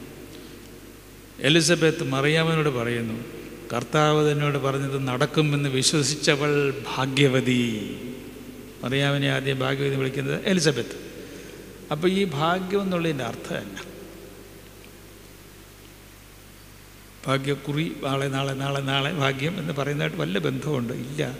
[1.41, 3.24] എലിസബത്ത് മറിയാമനോട് പറയുന്നു
[3.72, 7.97] കർത്താവ് തന്നോട് പറഞ്ഞത് നടക്കുമെന്ന് വിശ്വസിച്ചവൾ ഭാഗ്യവതി.
[8.87, 10.97] മറിയാമനെ ആദ്യം ഭാഗ്യം എന്ന് വിളിക്കുന്നത് എലിസബത്ത്.
[11.93, 13.82] അപ്പോൾ ഈ ഭാഗ്യം എന്നുള്ളതിന്റെ അർത്ഥം തന്നെ
[17.26, 21.39] ഭാഗ്യക്കുറി നാളെ നാളെ നാളെ നാളെ ഭാഗ്യം എന്ന് പറയുന്നതായിട്ട് വല്ല ബന്ധമുണ്ട് ഇല്ല.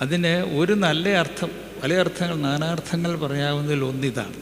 [0.00, 1.50] അതിന് ഒരു നല്ല അർത്ഥം
[1.82, 4.36] പല അർത്ഥങ്ങൾ നാനാർത്ഥങ്ങൾ പറയാവുന്നതിൽ ഒന്നിതാണ്.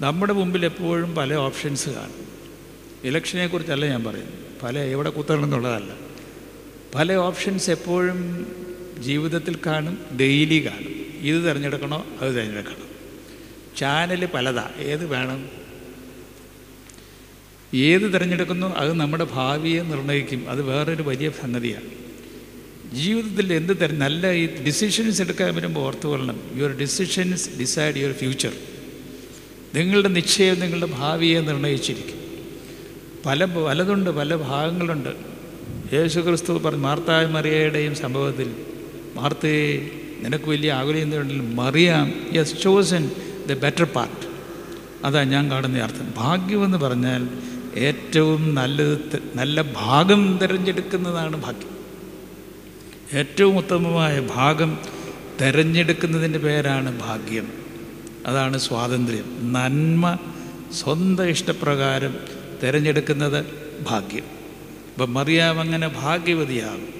[0.00, 2.28] നമ്മുടെ മുമ്പിൽ എപ്പോഴും പല ഓപ്ഷൻസ് കാണും.
[3.04, 4.38] ഇലക്ഷനെക്കുറിച്ചല്ല ഞാൻ പറയുന്നത്.
[4.62, 5.92] പല എവിടെ കുത്തണം എന്നുള്ളതല്ല.
[6.94, 8.18] പല ഓപ്ഷൻസ് എപ്പോഴും
[8.98, 10.87] ജീവിതത്തിൽ കാണും ഡെയിലി കാണും.
[11.20, 12.88] ഇത് തിരഞ്ഞെടുക്കണോ അത് തിരഞ്ഞെടുക്കണം.
[13.76, 15.48] ചാനൽ പലതാ ഏത് വേണം?
[17.74, 21.98] ഏത് തിരഞ്ഞെടുക്കുന്നു അത് നമ്മുടെ ഭാവിയെ നിർണയിക്കും അത് വേറൊരു വലിയ സംഗതിയാണ്
[22.94, 26.40] ജീവിതത്തിൽ എന്ത് തര നല്ല ഈ ഡിസിഷൻസ് എടുക്കാൻ വരുമ്പോൾ ഓർത്തു കൊള്ളണം.
[26.56, 28.52] Your decisions decide your future
[29.74, 32.18] നിങ്ങളുടെ നിശ്ചയം നിങ്ങളുടെ ഭാവിയെ നിർണയിച്ചിരിക്കും
[33.26, 35.08] പല പലതുണ്ട് പല ഭാഗങ്ങളുണ്ട്.
[35.92, 38.54] യേശു ക്രിസ്തു പറഞ്ഞു മാർത്തായ മറിയയുടെയും സംഭവത്തിൽ
[39.14, 39.90] മാർത്തയെ
[40.22, 43.10] നിനക്ക് വലിയ ആകുലയുണ്ടെങ്കിലും മറിയാം has chosen
[43.48, 44.28] the better part
[45.06, 46.12] അതാ ഞാൻ കാണുന്ന അർത്ഥം.
[46.16, 47.28] ഭാഗ്യമെന്ന് പറഞ്ഞാൽ
[47.76, 51.78] ഏറ്റവും നല്ലത് നല്ല ഭാഗം തിരഞ്ഞെടുക്കുന്നതാണ് ഭാഗ്യം.
[53.18, 54.78] ഏറ്റവും ഉത്തമമായ ഭാഗം
[55.40, 57.52] തിരഞ്ഞെടുക്കുന്നതിന്റെ പേരാണ് ഭാഗ്യം.
[58.26, 59.52] അതാണ് സ്വാതന്ത്ര്യം.
[59.52, 60.18] നന്മ
[60.72, 62.14] സ്വന്തം ഇഷ്ടപ്രകാരം
[62.62, 63.44] തിരഞ്ഞെടുക്കുന്നത്
[63.82, 64.24] ഭാഗ്യം.
[64.94, 66.97] അപ്പം മറിയാം അങ്ങനെ ഭാഗ്യവതിയാകും.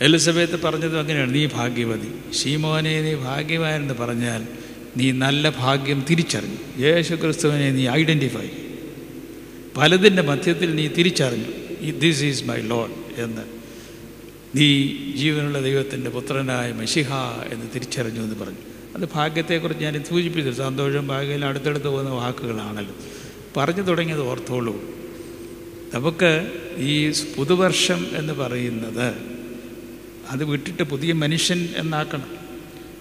[0.00, 1.34] എലിസബത്ത് പറഞ്ഞതും അങ്ങനെയാണ്.
[1.34, 2.32] നീ ഭാഗ്യവതി.
[2.34, 4.46] ഷീമോനെ നീ ഭാഗ്യവാനെന്ന് പറഞ്ഞാൽ
[4.96, 6.86] നീ നല്ല ഭാഗ്യം തിരിച്ചറിഞ്ഞു.
[6.86, 8.48] യേശു ക്രിസ്തുവിനെ നീ ഐഡന്റിഫൈ
[9.76, 11.90] പലതിന്റെ മധ്യത്തിൽ നീ തിരിച്ചറിഞ്ഞു.
[11.90, 13.42] ദിസ് ഈസ് മൈ ലോഡ് എന്ന്.
[14.56, 17.14] നീ ജീവനുള്ള ദൈവത്തിന്റെ പുത്രനായ മെഷിഹ
[17.52, 18.58] എന്ന് തിരിച്ചറിഞ്ഞു എന്ന് പറഞ്ഞു.
[18.96, 20.50] അത് ഭാഗ്യത്തെക്കുറിച്ച് ഞാൻ സൂചിപ്പിച്ചു.
[20.50, 22.94] സന്തോഷം ഭാഗ്യം അടുത്തടുത്ത് പോകുന്ന വാക്കുകളാണല്ലോ.
[23.56, 24.76] പറഞ്ഞു തുടങ്ങിയത് ഓർത്തോളൂ.
[25.94, 29.36] നമുക്ക് ഈ പുതുവർഷം എന്ന് പറയുന്നത്
[30.28, 32.30] അത് വിട്ടിട്ട് പുതിയ മനുഷ്യൻ എന്നാക്കണം.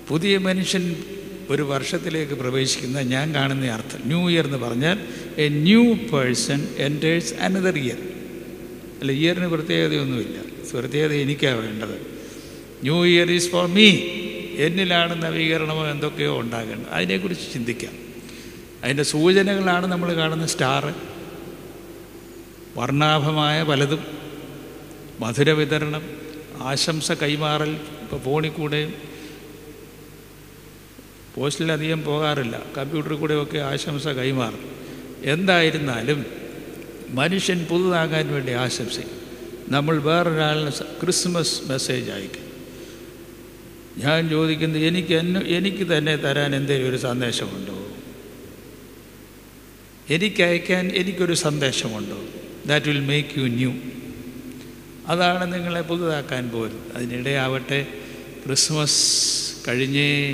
[0.07, 1.03] പുതിയ മനുഷ്യൻ
[1.49, 3.99] ഒരു വർഷത്തിലേക്ക് പ്രവേശിക്കുന്ന ഞാൻ കാണുന്ന അർത്ഥം.
[4.05, 4.99] ന്യൂ ഇയർ എന്ന് പറഞ്ഞാൽ
[5.37, 7.97] a new person enters another year
[8.99, 10.41] അല്ല ഇയറിന് പ്രത്യേകതയൊന്നുമില്ല.
[10.79, 12.07] പ്രത്യേകത എനിക്കാണ് വേണ്ടത്.
[12.81, 13.89] New year is for me
[14.57, 16.89] എന്നിലാണ് നവീകരണമോ എന്തൊക്കെയോ ഉണ്ടാകേണ്ടത്.
[16.89, 17.91] അതിനെക്കുറിച്ച് ചിന്തിക്കാം.
[18.83, 20.93] അതിന്റെ സൂചനകളാണ് നമ്മൾ കാണുന്ന സ്റ്റാർ
[22.77, 23.99] വർണാഭമായ പലതും.
[25.19, 26.24] മധുര വിതരണം.
[26.61, 28.93] ആശംസ കൈമാറൽ ഇപ്പോൾ ഫോണിൽ കൂടെയും
[31.35, 32.63] പോസ്റ്റിലധികം പോകാറില്ല.
[32.77, 34.75] കമ്പ്യൂട്ടറിൽ കൂടെയൊക്കെ ആശംസ കൈമാറും
[35.23, 36.25] എന്തായിരുന്നാലും
[37.09, 39.25] മനുഷ്യൻ പുതുതാകാൻ വേണ്ടി ആശംസിക്കും.
[39.69, 42.45] നമ്മൾ വേറൊരാളിന് ക്രിസ്മസ് മെസ്സേജ് അയക്കും.
[43.97, 47.87] ഞാൻ ചോദിക്കുന്നത് എനിക്ക് എന്നെ എനിക്ക് തന്നെ തരാൻ എന്തെങ്കിലും ഒരു സന്ദേശമുണ്ടോ?
[50.09, 52.25] എനിക്ക് അയക്കാൻ എനിക്കൊരു സന്ദേശമുണ്ടോ?
[52.65, 53.73] That will make you new
[55.07, 56.91] അതാണ് നിങ്ങളെ പുതുതാക്കാൻ പോലും.
[56.95, 57.87] അതിനിടെയാവട്ടെ
[58.45, 58.97] ക്രിസ്മസ്
[59.67, 60.31] കഴിഞ്ഞേ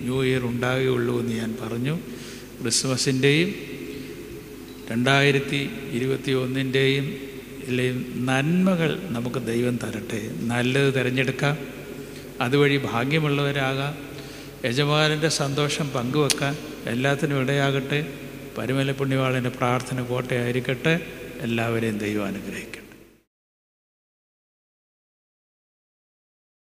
[0.00, 1.96] ന്യൂ ഇയർ ഉണ്ടാകുകയുള്ളൂ എന്ന് ഞാൻ പറഞ്ഞു.
[2.60, 3.54] ക്രിസ്മസിന്റെയും
[4.90, 7.16] രണ്ടായിരത്തി ഇരുപത്തി ഒന്നിന്റെയും
[8.26, 10.30] നന്മകൾ നമുക്ക് ദൈവം തരട്ടെ.
[10.40, 11.58] നല്ലത് തിരഞ്ഞെടുക്കാം.
[12.40, 13.94] അതുവഴി ഭാഗ്യമുള്ളവരാകാം.
[14.64, 16.56] യജമാനന്റെ സന്തോഷം പങ്കുവെക്കാൻ
[16.86, 18.06] എല്ലാത്തിനും ഇടയാകട്ടെ.
[18.58, 21.00] പരുമല പുണ്യവാളന്റെ പ്രാർത്ഥന കോട്ടയായിരിക്കട്ടെ
[21.40, 22.83] എല്ലാവരെയും ദൈവം അനുഗ്രഹിക്കും